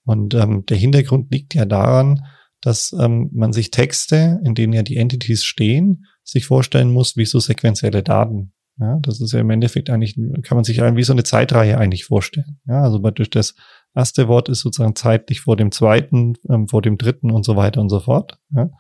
Und 0.05 0.35
ähm, 0.35 0.65
der 0.67 0.77
Hintergrund 0.77 1.33
liegt 1.33 1.55
ja 1.55 1.65
daran, 1.65 2.25
dass 2.61 2.95
ähm, 2.99 3.31
man 3.33 3.53
sich 3.53 3.71
Texte, 3.71 4.41
in 4.45 4.55
denen 4.55 4.73
ja 4.73 4.83
die 4.83 4.97
Entities 4.97 5.45
stehen, 5.45 6.07
sich 6.25 6.47
vorstellen 6.47 6.93
muss, 6.93 7.17
wie 7.17 7.25
so 7.25 7.39
sequenzielle 7.39 8.03
Daten. 8.03 8.53
Ja, 8.79 8.99
das 9.03 9.21
ist 9.21 9.33
ja 9.33 9.41
im 9.41 9.51
Endeffekt 9.51 9.91
eigentlich, 9.91 10.15
kann 10.43 10.57
man 10.57 10.65
sich 10.65 10.79
wie 10.79 11.03
so 11.03 11.13
eine 11.13 11.23
Zeitreihe 11.23 11.77
eigentlich 11.77 12.05
vorstellen. 12.07 12.61
Ja, 12.67 12.83
also 12.83 12.99
durch 12.99 13.29
das 13.29 13.55
erste 13.95 14.27
Wort 14.27 14.49
ist 14.49 14.61
sozusagen 14.61 14.97
zeitlich 14.97 15.41
vor 15.41 15.57
dem 15.57 15.71
zweiten, 15.71 16.35
ähm, 16.49 16.67
vor 16.67 16.81
dem 16.81 16.97
dritten 16.97 17.31
und 17.31 17.45
so 17.45 17.57
weiter 17.57 17.81
und 17.81 17.91
so 17.91 18.01
fort. 18.01 18.39
Ja. 18.55 18.71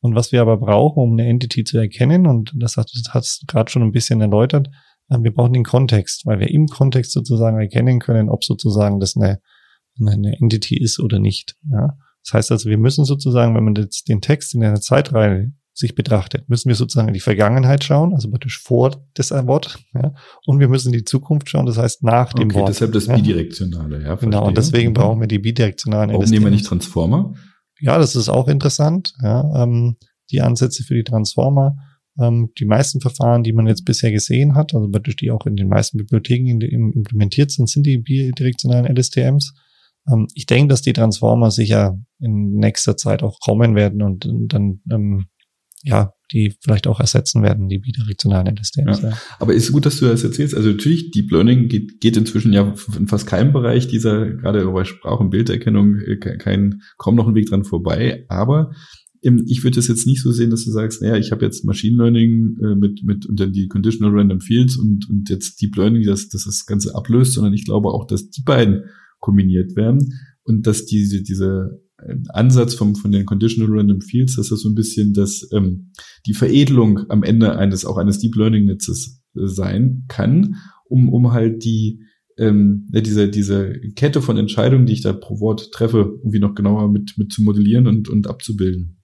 Und 0.00 0.14
was 0.14 0.32
wir 0.32 0.40
aber 0.40 0.56
brauchen, 0.58 1.02
um 1.02 1.12
eine 1.12 1.28
Entity 1.28 1.64
zu 1.64 1.78
erkennen, 1.78 2.26
und 2.26 2.52
das 2.56 2.76
hat 2.76 2.90
es 2.94 3.44
gerade 3.46 3.70
schon 3.70 3.82
ein 3.82 3.92
bisschen 3.92 4.20
erläutert, 4.20 4.68
äh, 5.08 5.18
wir 5.20 5.32
brauchen 5.32 5.52
den 5.52 5.64
Kontext, 5.64 6.26
weil 6.26 6.38
wir 6.38 6.50
im 6.50 6.66
Kontext 6.66 7.12
sozusagen 7.12 7.58
erkennen 7.58 7.98
können, 7.98 8.28
ob 8.28 8.44
sozusagen 8.44 9.00
das 9.00 9.16
eine, 9.16 9.40
eine 10.00 10.38
Entity 10.40 10.76
ist 10.76 11.00
oder 11.00 11.18
nicht. 11.18 11.56
Ja. 11.70 11.96
Das 12.24 12.34
heißt 12.34 12.52
also, 12.52 12.68
wir 12.68 12.78
müssen 12.78 13.04
sozusagen, 13.04 13.54
wenn 13.54 13.64
man 13.64 13.74
jetzt 13.74 14.08
den 14.08 14.20
Text 14.20 14.54
in 14.54 14.62
einer 14.62 14.80
Zeitreihe 14.80 15.52
sich 15.72 15.94
betrachtet, 15.94 16.48
müssen 16.48 16.68
wir 16.68 16.74
sozusagen 16.74 17.06
in 17.06 17.14
die 17.14 17.20
Vergangenheit 17.20 17.84
schauen, 17.84 18.12
also 18.12 18.28
praktisch 18.28 18.60
vor 18.60 19.06
das 19.14 19.30
Wort, 19.30 19.78
ja, 19.94 20.12
und 20.44 20.58
wir 20.58 20.68
müssen 20.68 20.92
in 20.92 20.98
die 20.98 21.04
Zukunft 21.04 21.48
schauen, 21.48 21.66
das 21.66 21.78
heißt 21.78 22.02
nach 22.02 22.32
dem 22.32 22.48
okay, 22.48 22.58
Wort. 22.58 22.68
Deshalb 22.70 22.92
das 22.92 23.06
Bidirektionale, 23.06 24.02
ja. 24.02 24.16
Genau, 24.16 24.46
und 24.46 24.58
deswegen 24.58 24.90
mhm. 24.90 24.94
brauchen 24.94 25.20
wir 25.20 25.28
die 25.28 25.38
bidirektionalen 25.38 26.10
Warum 26.10 26.24
nehmen 26.24 26.46
wir 26.46 26.50
nicht 26.50 26.66
Transformer? 26.66 27.32
Ja, 27.80 27.98
das 27.98 28.16
ist 28.16 28.28
auch 28.28 28.48
interessant, 28.48 29.14
ja, 29.22 29.62
ähm, 29.62 29.96
die 30.30 30.40
Ansätze 30.40 30.82
für 30.82 30.94
die 30.94 31.04
Transformer. 31.04 31.76
Ähm, 32.20 32.50
die 32.58 32.64
meisten 32.64 33.00
Verfahren, 33.00 33.44
die 33.44 33.52
man 33.52 33.66
jetzt 33.66 33.84
bisher 33.84 34.10
gesehen 34.10 34.54
hat, 34.54 34.74
also 34.74 34.90
praktisch 34.90 35.16
die 35.16 35.30
auch 35.30 35.46
in 35.46 35.56
den 35.56 35.68
meisten 35.68 35.98
Bibliotheken 35.98 36.48
in, 36.48 36.60
in, 36.60 36.92
implementiert 36.92 37.50
sind, 37.50 37.68
sind 37.68 37.86
die 37.86 37.98
bidirektionalen 37.98 38.86
LSTMs. 38.86 39.54
Ähm, 40.10 40.26
ich 40.34 40.46
denke, 40.46 40.68
dass 40.68 40.82
die 40.82 40.92
Transformer 40.92 41.50
sicher 41.50 41.96
in 42.18 42.54
nächster 42.54 42.96
Zeit 42.96 43.22
auch 43.22 43.38
kommen 43.40 43.76
werden 43.76 44.02
und, 44.02 44.26
und 44.26 44.48
dann 44.48 44.80
ähm, 44.90 45.26
ja, 45.84 46.12
die 46.32 46.54
vielleicht 46.60 46.86
auch 46.86 47.00
ersetzen 47.00 47.42
werden, 47.42 47.68
die 47.68 47.78
bidirektionalen 47.78 48.54
LSTMs. 48.54 49.02
Ja. 49.02 49.18
Aber 49.38 49.54
ist 49.54 49.72
gut, 49.72 49.86
dass 49.86 49.98
du 49.98 50.06
das 50.06 50.24
erzählst. 50.24 50.54
Also 50.54 50.70
natürlich, 50.70 51.10
Deep 51.10 51.30
Learning 51.30 51.68
geht, 51.68 52.00
geht 52.00 52.16
inzwischen 52.16 52.52
ja 52.52 52.74
in 52.98 53.08
fast 53.08 53.26
keinem 53.26 53.52
Bereich 53.52 53.88
dieser, 53.88 54.26
gerade 54.30 54.66
bei 54.66 54.84
Sprach- 54.84 55.20
und 55.20 55.30
Bilderkennung, 55.30 56.00
äh, 56.00 56.16
kein, 56.16 56.82
kaum 56.96 57.14
noch 57.14 57.28
ein 57.28 57.34
Weg 57.34 57.48
dran 57.48 57.64
vorbei. 57.64 58.24
Aber 58.28 58.72
ich 59.20 59.64
würde 59.64 59.80
es 59.80 59.88
jetzt 59.88 60.06
nicht 60.06 60.22
so 60.22 60.30
sehen, 60.30 60.50
dass 60.50 60.64
du 60.64 60.70
sagst, 60.70 61.02
naja, 61.02 61.16
ich 61.16 61.32
habe 61.32 61.44
jetzt 61.44 61.64
Machine 61.64 61.96
Learning 61.96 62.56
äh, 62.62 62.74
mit, 62.76 63.02
mit 63.04 63.26
und 63.26 63.40
dann 63.40 63.52
die 63.52 63.66
Conditional 63.66 64.16
Random 64.16 64.40
Fields 64.40 64.76
und, 64.76 65.08
und 65.10 65.28
jetzt 65.28 65.60
Deep 65.60 65.76
Learning, 65.76 66.04
das, 66.04 66.28
das 66.28 66.44
das 66.44 66.66
Ganze 66.66 66.94
ablöst, 66.94 67.32
sondern 67.32 67.52
ich 67.52 67.64
glaube 67.64 67.88
auch, 67.88 68.06
dass 68.06 68.30
die 68.30 68.42
beiden 68.42 68.84
kombiniert 69.18 69.74
werden 69.74 70.14
und 70.44 70.66
dass 70.66 70.86
diese, 70.86 71.22
diese 71.22 71.80
ähm, 71.80 71.87
Ansatz 72.28 72.74
vom, 72.74 72.94
von 72.94 73.12
den 73.12 73.26
Conditional 73.26 73.76
Random 73.76 74.00
Fields, 74.00 74.36
dass 74.36 74.48
das 74.48 74.60
so 74.60 74.68
ein 74.68 74.74
bisschen 74.74 75.14
das, 75.14 75.48
ähm, 75.52 75.90
die 76.26 76.34
Veredelung 76.34 77.00
am 77.08 77.22
Ende 77.22 77.56
eines, 77.56 77.84
auch 77.84 77.96
eines 77.96 78.18
Deep 78.18 78.36
Learning 78.36 78.66
Netzes 78.66 79.22
äh, 79.34 79.46
sein 79.46 80.04
kann, 80.08 80.56
um, 80.84 81.08
um 81.08 81.32
halt 81.32 81.64
die, 81.64 82.00
ähm, 82.36 82.86
diese, 82.90 83.28
diese 83.28 83.72
Kette 83.96 84.22
von 84.22 84.36
Entscheidungen, 84.36 84.86
die 84.86 84.92
ich 84.92 85.02
da 85.02 85.12
pro 85.12 85.40
Wort 85.40 85.72
treffe, 85.72 86.18
irgendwie 86.18 86.38
noch 86.38 86.54
genauer 86.54 86.90
mit, 86.90 87.14
mit 87.18 87.32
zu 87.32 87.42
modellieren 87.42 87.86
und, 87.86 88.08
und 88.08 88.28
abzubilden. 88.28 88.97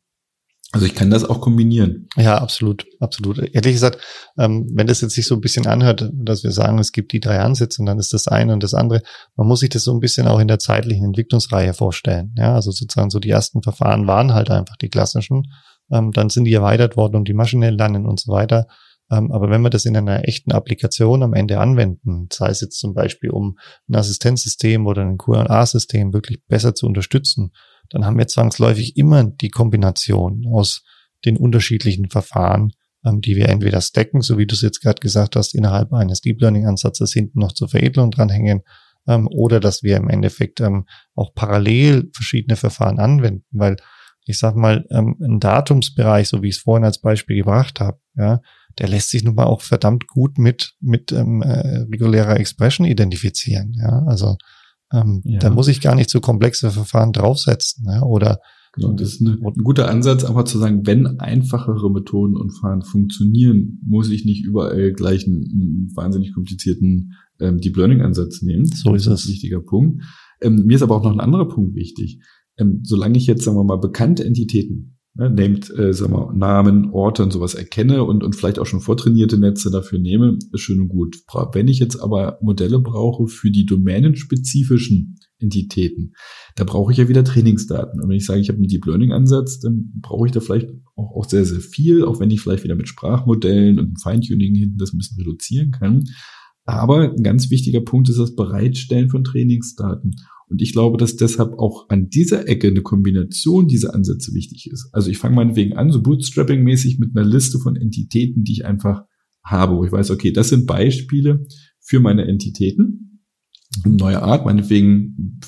Also 0.74 0.86
ich 0.86 0.96
kann 0.96 1.08
das 1.08 1.24
auch 1.24 1.40
kombinieren. 1.40 2.08
Ja, 2.16 2.38
absolut, 2.38 2.84
absolut. 2.98 3.38
Ehrlich 3.38 3.74
gesagt, 3.74 3.98
ähm, 4.36 4.68
wenn 4.74 4.88
das 4.88 5.02
jetzt 5.02 5.14
sich 5.14 5.24
so 5.24 5.36
ein 5.36 5.40
bisschen 5.40 5.68
anhört, 5.68 6.10
dass 6.12 6.42
wir 6.42 6.50
sagen, 6.50 6.80
es 6.80 6.90
gibt 6.90 7.12
die 7.12 7.20
drei 7.20 7.38
Ansätze 7.38 7.80
und 7.80 7.86
dann 7.86 8.00
ist 8.00 8.12
das 8.12 8.26
eine 8.26 8.52
und 8.52 8.60
das 8.60 8.74
andere, 8.74 9.02
man 9.36 9.46
muss 9.46 9.60
sich 9.60 9.70
das 9.70 9.84
so 9.84 9.94
ein 9.94 10.00
bisschen 10.00 10.26
auch 10.26 10.40
in 10.40 10.48
der 10.48 10.58
zeitlichen 10.58 11.04
Entwicklungsreihe 11.04 11.74
vorstellen. 11.74 12.34
Ja, 12.36 12.56
also 12.56 12.72
sozusagen 12.72 13.10
so 13.10 13.20
die 13.20 13.30
ersten 13.30 13.62
Verfahren 13.62 14.08
waren 14.08 14.34
halt 14.34 14.50
einfach 14.50 14.76
die 14.76 14.88
klassischen. 14.88 15.44
Ähm, 15.92 16.10
dann 16.10 16.28
sind 16.28 16.44
die 16.44 16.54
erweitert 16.54 16.96
worden 16.96 17.14
um 17.18 17.24
die 17.24 17.34
maschinell 17.34 17.76
lernen 17.76 18.04
und 18.04 18.18
so 18.18 18.32
weiter. 18.32 18.66
Ähm, 19.12 19.30
aber 19.30 19.50
wenn 19.50 19.62
wir 19.62 19.70
das 19.70 19.84
in 19.84 19.96
einer 19.96 20.26
echten 20.26 20.50
Applikation 20.50 21.22
am 21.22 21.34
Ende 21.34 21.60
anwenden, 21.60 22.26
sei 22.32 22.48
es 22.48 22.60
jetzt 22.60 22.80
zum 22.80 22.94
Beispiel 22.94 23.30
um 23.30 23.58
ein 23.88 23.94
Assistenzsystem 23.94 24.88
oder 24.88 25.02
ein 25.02 25.18
QA-System 25.18 26.12
wirklich 26.12 26.44
besser 26.48 26.74
zu 26.74 26.86
unterstützen, 26.86 27.52
dann 27.90 28.04
haben 28.04 28.18
wir 28.18 28.26
zwangsläufig 28.26 28.96
immer 28.96 29.24
die 29.24 29.50
Kombination 29.50 30.46
aus 30.52 30.82
den 31.24 31.36
unterschiedlichen 31.36 32.10
Verfahren, 32.10 32.72
ähm, 33.04 33.20
die 33.20 33.36
wir 33.36 33.48
entweder 33.48 33.80
stacken, 33.80 34.20
so 34.20 34.38
wie 34.38 34.46
du 34.46 34.54
es 34.54 34.62
jetzt 34.62 34.80
gerade 34.80 35.00
gesagt 35.00 35.36
hast, 35.36 35.54
innerhalb 35.54 35.92
eines 35.92 36.20
Deep 36.20 36.40
Learning 36.40 36.66
Ansatzes 36.66 37.12
hinten 37.12 37.40
noch 37.40 37.52
zur 37.52 37.68
Veredelung 37.68 38.10
dranhängen, 38.10 38.62
ähm, 39.06 39.28
oder 39.28 39.60
dass 39.60 39.82
wir 39.82 39.96
im 39.96 40.08
Endeffekt 40.08 40.60
ähm, 40.60 40.86
auch 41.14 41.34
parallel 41.34 42.10
verschiedene 42.12 42.56
Verfahren 42.56 42.98
anwenden, 42.98 43.44
weil 43.50 43.76
ich 44.26 44.38
sag 44.38 44.56
mal, 44.56 44.86
ähm, 44.90 45.16
ein 45.20 45.38
Datumsbereich, 45.38 46.28
so 46.28 46.42
wie 46.42 46.48
ich 46.48 46.56
es 46.56 46.62
vorhin 46.62 46.84
als 46.84 46.98
Beispiel 46.98 47.36
gebracht 47.36 47.80
habe, 47.80 47.98
ja, 48.16 48.40
der 48.78 48.88
lässt 48.88 49.10
sich 49.10 49.22
nun 49.22 49.34
mal 49.34 49.44
auch 49.44 49.60
verdammt 49.60 50.08
gut 50.08 50.38
mit, 50.38 50.74
mit 50.80 51.12
ähm, 51.12 51.42
äh, 51.42 51.84
regulärer 51.90 52.40
Expression 52.40 52.86
identifizieren. 52.86 53.74
Ja, 53.78 54.02
also 54.06 54.36
ähm, 54.94 55.22
ja. 55.24 55.38
Da 55.40 55.50
muss 55.50 55.68
ich 55.68 55.80
gar 55.80 55.94
nicht 55.94 56.10
so 56.10 56.20
komplexe 56.20 56.70
Verfahren 56.70 57.12
draufsetzen. 57.12 57.84
Ja, 57.86 58.02
oder 58.02 58.38
Genau, 58.74 58.92
das 58.92 59.14
ist 59.14 59.20
eine, 59.20 59.38
ein 59.40 59.62
guter 59.62 59.88
Ansatz, 59.88 60.24
aber 60.24 60.44
zu 60.46 60.58
sagen, 60.58 60.84
wenn 60.84 61.20
einfachere 61.20 61.92
Methoden 61.92 62.36
und 62.36 62.50
Verfahren 62.50 62.82
funktionieren, 62.82 63.78
muss 63.86 64.10
ich 64.10 64.24
nicht 64.24 64.44
überall 64.44 64.92
gleich 64.92 65.26
einen, 65.28 65.44
einen 65.44 65.92
wahnsinnig 65.94 66.34
komplizierten 66.34 67.12
ähm, 67.38 67.60
Deep 67.60 67.76
Learning 67.76 68.00
Ansatz 68.00 68.42
nehmen. 68.42 68.66
So 68.66 68.94
ist 68.94 69.06
das. 69.06 69.26
Ein 69.26 69.28
wichtiger 69.28 69.60
Punkt. 69.60 70.02
Ähm, 70.40 70.64
mir 70.66 70.74
ist 70.74 70.82
aber 70.82 70.96
auch 70.96 71.04
noch 71.04 71.12
ein 71.12 71.20
anderer 71.20 71.46
Punkt 71.46 71.76
wichtig. 71.76 72.20
Ähm, 72.58 72.80
solange 72.82 73.16
ich 73.16 73.28
jetzt, 73.28 73.44
sagen 73.44 73.56
wir 73.56 73.64
mal, 73.64 73.78
bekannte 73.78 74.24
Entitäten 74.24 74.93
ne, 75.14 75.30
nehmt, 75.30 75.70
äh, 75.76 75.92
sag 75.92 76.10
mal, 76.10 76.32
Namen, 76.34 76.90
Orte 76.90 77.22
und 77.22 77.32
sowas 77.32 77.54
erkenne 77.54 78.04
und, 78.04 78.22
und 78.22 78.34
vielleicht 78.34 78.58
auch 78.58 78.66
schon 78.66 78.80
vortrainierte 78.80 79.38
Netze 79.38 79.70
dafür 79.70 79.98
nehme, 79.98 80.38
ist 80.52 80.60
schön 80.60 80.80
und 80.80 80.88
gut. 80.88 81.16
Wenn 81.52 81.68
ich 81.68 81.78
jetzt 81.78 81.96
aber 81.96 82.38
Modelle 82.42 82.80
brauche 82.80 83.26
für 83.26 83.50
die 83.50 83.66
domänenspezifischen 83.66 85.18
Entitäten, 85.38 86.14
da 86.56 86.64
brauche 86.64 86.92
ich 86.92 86.98
ja 86.98 87.08
wieder 87.08 87.24
Trainingsdaten. 87.24 88.00
Und 88.00 88.08
wenn 88.08 88.16
ich 88.16 88.26
sage, 88.26 88.40
ich 88.40 88.48
habe 88.48 88.58
einen 88.58 88.68
Deep 88.68 88.86
Learning 88.86 89.12
Ansatz, 89.12 89.60
dann 89.60 89.92
brauche 90.00 90.26
ich 90.26 90.32
da 90.32 90.40
vielleicht 90.40 90.70
auch, 90.96 91.16
auch 91.16 91.28
sehr, 91.28 91.44
sehr 91.44 91.60
viel, 91.60 92.04
auch 92.04 92.20
wenn 92.20 92.30
ich 92.30 92.40
vielleicht 92.40 92.64
wieder 92.64 92.76
mit 92.76 92.88
Sprachmodellen 92.88 93.78
und 93.78 94.00
Feintuning 94.00 94.54
hinten 94.54 94.78
das 94.78 94.92
ein 94.92 94.98
bisschen 94.98 95.18
reduzieren 95.18 95.70
kann. 95.70 96.04
Aber 96.66 97.10
ein 97.12 97.22
ganz 97.22 97.50
wichtiger 97.50 97.80
Punkt 97.82 98.08
ist 98.08 98.18
das 98.18 98.34
Bereitstellen 98.34 99.10
von 99.10 99.22
Trainingsdaten. 99.22 100.16
Und 100.54 100.62
ich 100.62 100.72
glaube, 100.72 100.98
dass 100.98 101.16
deshalb 101.16 101.58
auch 101.58 101.88
an 101.88 102.10
dieser 102.10 102.48
Ecke 102.48 102.68
eine 102.68 102.82
Kombination 102.82 103.66
dieser 103.66 103.92
Ansätze 103.92 104.32
wichtig 104.34 104.70
ist. 104.70 104.88
Also 104.92 105.10
ich 105.10 105.18
fange 105.18 105.34
meinetwegen 105.34 105.72
an, 105.72 105.90
so 105.90 106.00
Bootstrapping-mäßig 106.00 107.00
mit 107.00 107.16
einer 107.16 107.26
Liste 107.26 107.58
von 107.58 107.74
Entitäten, 107.74 108.44
die 108.44 108.52
ich 108.52 108.64
einfach 108.64 109.02
habe, 109.44 109.76
wo 109.76 109.84
ich 109.84 109.90
weiß, 109.90 110.12
okay, 110.12 110.30
das 110.30 110.50
sind 110.50 110.66
Beispiele 110.66 111.44
für 111.80 111.98
meine 111.98 112.28
Entitäten. 112.28 113.20
Eine 113.84 113.96
neue 113.96 114.22
Art, 114.22 114.46
meinetwegen 114.46 115.40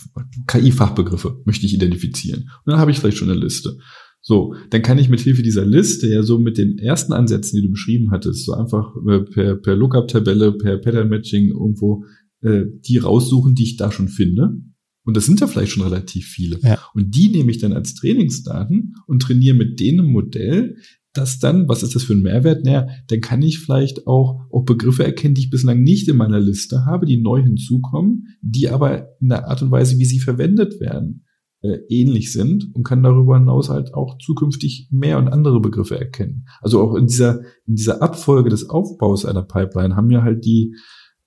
KI-Fachbegriffe 0.49 1.41
möchte 1.45 1.67
ich 1.67 1.75
identifizieren. 1.75 2.51
Und 2.65 2.73
dann 2.73 2.81
habe 2.81 2.91
ich 2.91 2.99
vielleicht 2.99 3.19
schon 3.19 3.31
eine 3.31 3.39
Liste. 3.39 3.79
So, 4.23 4.57
dann 4.71 4.83
kann 4.83 4.99
ich 4.99 5.09
mit 5.09 5.21
Hilfe 5.21 5.45
dieser 5.45 5.65
Liste 5.65 6.09
ja 6.09 6.25
so 6.25 6.41
mit 6.41 6.59
den 6.59 6.79
ersten 6.79 7.13
Ansätzen, 7.13 7.59
die 7.59 7.63
du 7.63 7.71
beschrieben 7.71 8.11
hattest, 8.11 8.45
so 8.45 8.55
einfach 8.55 8.93
äh, 9.09 9.21
per, 9.21 9.55
per 9.55 9.77
Lookup-Tabelle, 9.77 10.55
per 10.55 10.79
Pattern-Matching 10.79 11.51
irgendwo 11.51 12.03
äh, 12.41 12.65
die 12.85 12.99
raussuchen, 12.99 13.55
die 13.55 13.63
ich 13.63 13.77
da 13.77 13.93
schon 13.93 14.09
finde 14.09 14.57
und 15.07 15.17
das 15.17 15.25
sind 15.25 15.41
ja 15.41 15.47
vielleicht 15.47 15.73
schon 15.73 15.85
relativ 15.85 16.27
viele. 16.27 16.59
Ja. 16.63 16.79
Und 16.93 17.15
die 17.15 17.29
nehme 17.29 17.51
ich 17.53 17.59
dann 17.59 17.73
als 17.73 17.95
Trainingsdaten 17.95 18.95
und 19.07 19.23
trainiere 19.23 19.57
mit 19.57 19.79
denen 19.79 20.01
ein 20.01 20.13
Modell, 20.13 20.77
das 21.15 21.39
dann, 21.39 21.69
was 21.69 21.83
ist 21.83 21.95
das 21.95 22.03
für 22.03 22.13
ein 22.13 22.23
Mehrwert? 22.23 22.65
Naja, 22.65 22.89
dann 23.07 23.21
kann 23.21 23.41
ich 23.41 23.61
vielleicht 23.61 24.07
auch, 24.07 24.41
auch 24.51 24.65
Begriffe 24.65 25.05
erkennen, 25.05 25.35
die 25.35 25.43
ich 25.43 25.51
bislang 25.51 25.83
nicht 25.83 26.09
in 26.09 26.17
meiner 26.17 26.41
Liste 26.41 26.85
habe, 26.85 27.07
die 27.07 27.23
neu 27.23 27.41
hinzukommen, 27.41 28.37
die 28.43 28.69
aber 28.69 29.09
in 29.21 29.29
der 29.29 29.49
Art 29.49 29.63
und 29.63 29.71
Weise, 29.71 29.97
wie 29.99 30.05
sie 30.05 30.19
verwendet 30.19 30.81
werden, 30.81 31.25
äh, 31.63 31.79
ähnlich 31.89 32.33
sind 32.33 32.75
und 32.75 32.83
kann 32.83 33.05
darüber 33.05 33.39
hinaus 33.39 33.71
halt 33.71 33.95
auch 33.95 34.19
zukünftig 34.19 34.89
mehr 34.91 35.19
und 35.19 35.29
andere 35.29 35.61
Begriffe 35.61 35.99
erkennen. 35.99 36.47
Also 36.61 36.81
auch 36.81 36.97
in 36.97 37.07
dieser, 37.07 37.43
in 37.65 37.77
dieser 37.77 38.03
Abfolge 38.03 38.51
des 38.51 38.69
Aufbaus 38.69 39.25
einer 39.25 39.43
Pipeline 39.43 39.95
haben 39.95 40.11
wir 40.11 40.23
halt 40.23 40.45
die, 40.45 40.75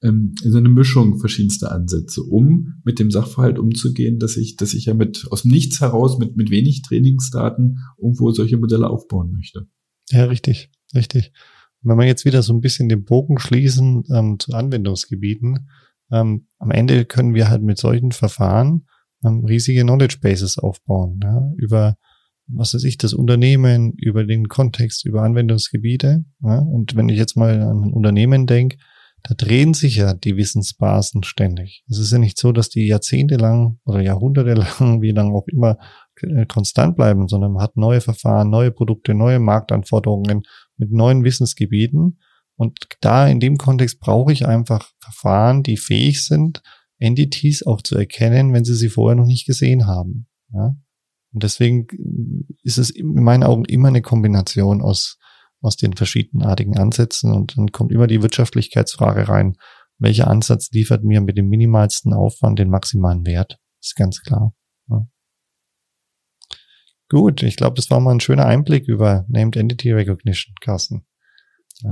ähm, 0.02 0.34
so 0.42 0.58
eine 0.58 0.70
Mischung 0.70 1.20
verschiedenster 1.20 1.72
Ansätze, 1.72 2.22
um 2.22 2.82
mit 2.84 3.00
dem 3.00 3.12
Sachverhalt 3.12 3.60
umzugehen, 3.60 4.20
dass 4.20 4.38
ich, 4.38 4.56
dass 4.56 4.74
ich 4.74 4.86
ja 4.86 4.94
mit 4.94 5.28
aus 5.30 5.44
dem 5.44 5.52
Nichts 5.52 5.82
heraus 5.82 6.18
mit 6.20 6.38
mit 6.38 6.50
wenig 6.50 6.82
Trainingsdaten 6.84 7.80
irgendwo 7.98 8.32
solche 8.32 8.58
Modelle 8.58 8.90
aufbauen 8.90 9.32
möchte. 9.32 9.68
Ja, 10.10 10.26
richtig, 10.26 10.72
richtig. 10.96 11.34
wenn 11.82 11.98
wir 11.98 12.06
jetzt 12.06 12.26
wieder 12.26 12.42
so 12.42 12.54
ein 12.54 12.62
bisschen 12.62 12.90
den 12.90 13.04
Bogen 13.04 13.40
schließen 13.40 14.04
ähm, 14.14 14.40
zu 14.40 14.54
Anwendungsgebieten, 14.54 15.70
ähm, 16.12 16.48
am 16.58 16.72
Ende 16.72 17.06
können 17.06 17.34
wir 17.36 17.50
halt 17.50 17.62
mit 17.62 17.78
solchen 17.78 18.12
Verfahren 18.12 18.88
ähm, 19.24 19.46
riesige 19.46 19.84
Knowledge 19.84 20.18
Bases 20.22 20.58
aufbauen, 20.58 21.20
ja, 21.24 21.52
über 21.58 21.98
was 22.52 22.74
weiß 22.74 22.84
ich, 22.84 22.98
das 22.98 23.14
Unternehmen, 23.14 23.94
über 23.94 24.24
den 24.24 24.48
Kontext, 24.48 25.06
über 25.06 25.22
Anwendungsgebiete. 25.22 26.26
Ja, 26.42 26.60
und 26.60 26.96
wenn 26.96 27.08
ich 27.10 27.18
jetzt 27.18 27.38
mal 27.38 27.62
an 27.62 27.84
ein 27.84 27.94
Unternehmen 27.94 28.48
denke, 28.48 28.78
da 29.24 29.36
drehen 29.36 29.74
sich 29.74 29.98
ja 29.98 30.14
die 30.14 30.38
Wissensbasen 30.38 31.24
ständig. 31.24 31.84
Es 31.90 31.98
ist 31.98 32.12
ja 32.12 32.18
nicht 32.18 32.38
so, 32.38 32.52
dass 32.52 32.70
die 32.70 32.88
jahrzehntelang 32.88 33.80
oder 33.86 34.02
jahrhundertelang, 34.02 35.02
wie 35.02 35.12
lang 35.12 35.34
auch 35.34 35.48
immer, 35.48 35.78
äh, 36.22 36.46
konstant 36.46 36.96
bleiben, 36.96 37.28
sondern 37.28 37.54
man 37.54 37.64
hat 37.64 37.78
neue 37.78 38.02
Verfahren, 38.02 38.50
neue 38.50 38.72
Produkte, 38.72 39.14
neue 39.14 39.40
Marktanforderungen 39.40 40.44
mit 40.78 40.92
neuen 40.92 41.24
Wissensgebieten. 41.24 42.20
Und 42.56 42.80
da 43.02 43.28
in 43.28 43.40
dem 43.40 43.58
Kontext 43.58 44.00
brauche 44.00 44.34
ich 44.34 44.46
einfach 44.46 44.90
Verfahren, 45.00 45.64
die 45.64 45.78
fähig 45.78 46.26
sind, 46.26 46.62
Entities 46.98 47.66
auch 47.66 47.82
zu 47.82 47.98
erkennen, 47.98 48.54
wenn 48.54 48.66
sie 48.66 48.76
sie 48.76 48.90
vorher 48.90 49.16
noch 49.16 49.26
nicht 49.26 49.46
gesehen 49.46 49.88
haben. 49.88 50.28
Ja? 50.54 50.76
Und 51.32 51.44
deswegen 51.44 51.88
ist 52.64 52.78
es 52.78 52.90
in 52.90 53.14
meinen 53.14 53.44
Augen 53.44 53.66
immer 53.66 53.90
eine 53.90 54.02
Kombination 54.02 54.82
aus 54.82 55.19
aus 55.62 55.76
den 55.76 55.94
verschiedenartigen 55.94 56.78
Ansätzen 56.78 57.34
und 57.34 57.58
dann 57.58 57.72
kommt 57.72 57.92
immer 57.92 58.08
die 58.08 58.22
Wirtschaftlichkeitsfrage 58.22 59.28
rein. 59.28 59.56
Welcher 59.98 60.28
Ansatz 60.28 60.72
liefert 60.72 61.04
mir 61.04 61.22
mit 61.22 61.38
dem 61.38 61.50
minimalsten 61.50 62.14
Aufwand 62.14 62.60
den 62.60 62.70
maximalen 62.70 63.26
Wert? 63.26 63.60
ist 63.82 63.96
ganz 63.96 64.22
klar. 64.22 64.54
Ja. 64.90 65.08
Gut, 67.10 67.44
ich 67.44 67.56
glaube, 67.56 67.76
das 67.76 67.90
war 67.90 68.00
mal 68.00 68.12
ein 68.12 68.20
schöner 68.20 68.46
Einblick 68.46 68.88
über 68.88 69.26
Named 69.30 69.56
Entity 69.56 69.92
Recognition, 69.92 70.54
Carsten. 70.62 71.06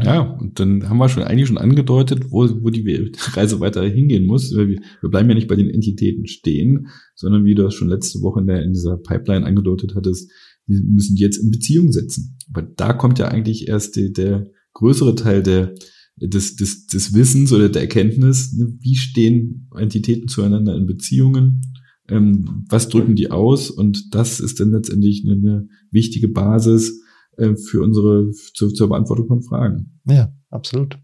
Ja, 0.03 0.19
und 0.19 0.60
dann 0.60 0.89
haben 0.89 0.97
wir 0.97 1.08
schon 1.08 1.23
eigentlich 1.23 1.47
schon 1.47 1.58
angedeutet, 1.58 2.30
wo, 2.30 2.45
wo 2.62 2.69
die 2.69 3.13
Reise 3.32 3.62
weiter 3.62 3.84
hingehen 3.84 4.25
muss. 4.25 4.53
Wir, 4.53 4.67
wir 4.67 5.10
bleiben 5.10 5.30
ja 5.30 5.36
nicht 5.36 5.47
bei 5.47 5.56
den 5.56 5.69
Entitäten 5.69 6.27
stehen, 6.27 6.88
sondern 7.15 7.45
wie 7.45 7.56
du 7.56 7.63
das 7.63 7.73
schon 7.73 7.88
letzte 7.88 8.21
Woche 8.21 8.41
in, 8.41 8.47
der, 8.47 8.63
in 8.63 8.73
dieser 8.73 8.97
Pipeline 8.97 9.45
angedeutet 9.45 9.93
hattest, 9.95 10.30
wir 10.67 10.82
müssen 10.84 11.15
die 11.15 11.23
jetzt 11.23 11.38
in 11.38 11.49
Beziehung 11.49 11.91
setzen. 11.91 12.38
Aber 12.49 12.62
da 12.62 12.93
kommt 12.93 13.19
ja 13.19 13.27
eigentlich 13.27 13.67
erst 13.67 13.95
die, 13.95 14.13
der 14.13 14.47
größere 14.73 15.15
Teil 15.15 15.41
der, 15.41 15.73
des, 16.17 16.56
des, 16.56 16.88
des 16.88 17.13
Wissens 17.13 17.51
oder 17.53 17.69
der 17.69 17.82
Erkenntnis, 17.82 18.53
ne, 18.53 18.73
wie 18.80 18.95
stehen 18.95 19.69
Entitäten 19.75 20.27
zueinander 20.27 20.75
in 20.75 20.86
Beziehungen, 20.86 21.62
ähm, 22.10 22.65
was 22.69 22.89
drücken 22.89 23.15
die 23.15 23.32
aus 23.32 23.69
und 23.69 24.13
das 24.13 24.39
ist 24.39 24.60
dann 24.60 24.71
letztendlich 24.71 25.23
eine, 25.25 25.36
eine 25.36 25.67
wichtige 25.91 26.27
Basis 26.27 27.01
äh, 27.38 27.56
für 27.56 27.82
unsere, 27.82 28.32
zu, 28.53 28.69
zur 28.69 28.89
Beantwortung 28.89 29.27
von 29.27 29.43
Fragen. 29.43 29.99
Ja, 30.06 30.34
absolut. 30.49 30.97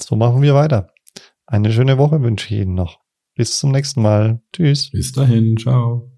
So 0.00 0.16
machen 0.16 0.42
wir 0.42 0.54
weiter. 0.54 0.92
Eine 1.46 1.72
schöne 1.72 1.98
Woche 1.98 2.22
wünsche 2.22 2.54
ich 2.54 2.60
Ihnen 2.60 2.74
noch. 2.74 3.00
Bis 3.34 3.58
zum 3.58 3.72
nächsten 3.72 4.02
Mal. 4.02 4.42
Tschüss. 4.52 4.90
Bis 4.90 5.12
dahin. 5.12 5.56
Ciao. 5.56 6.17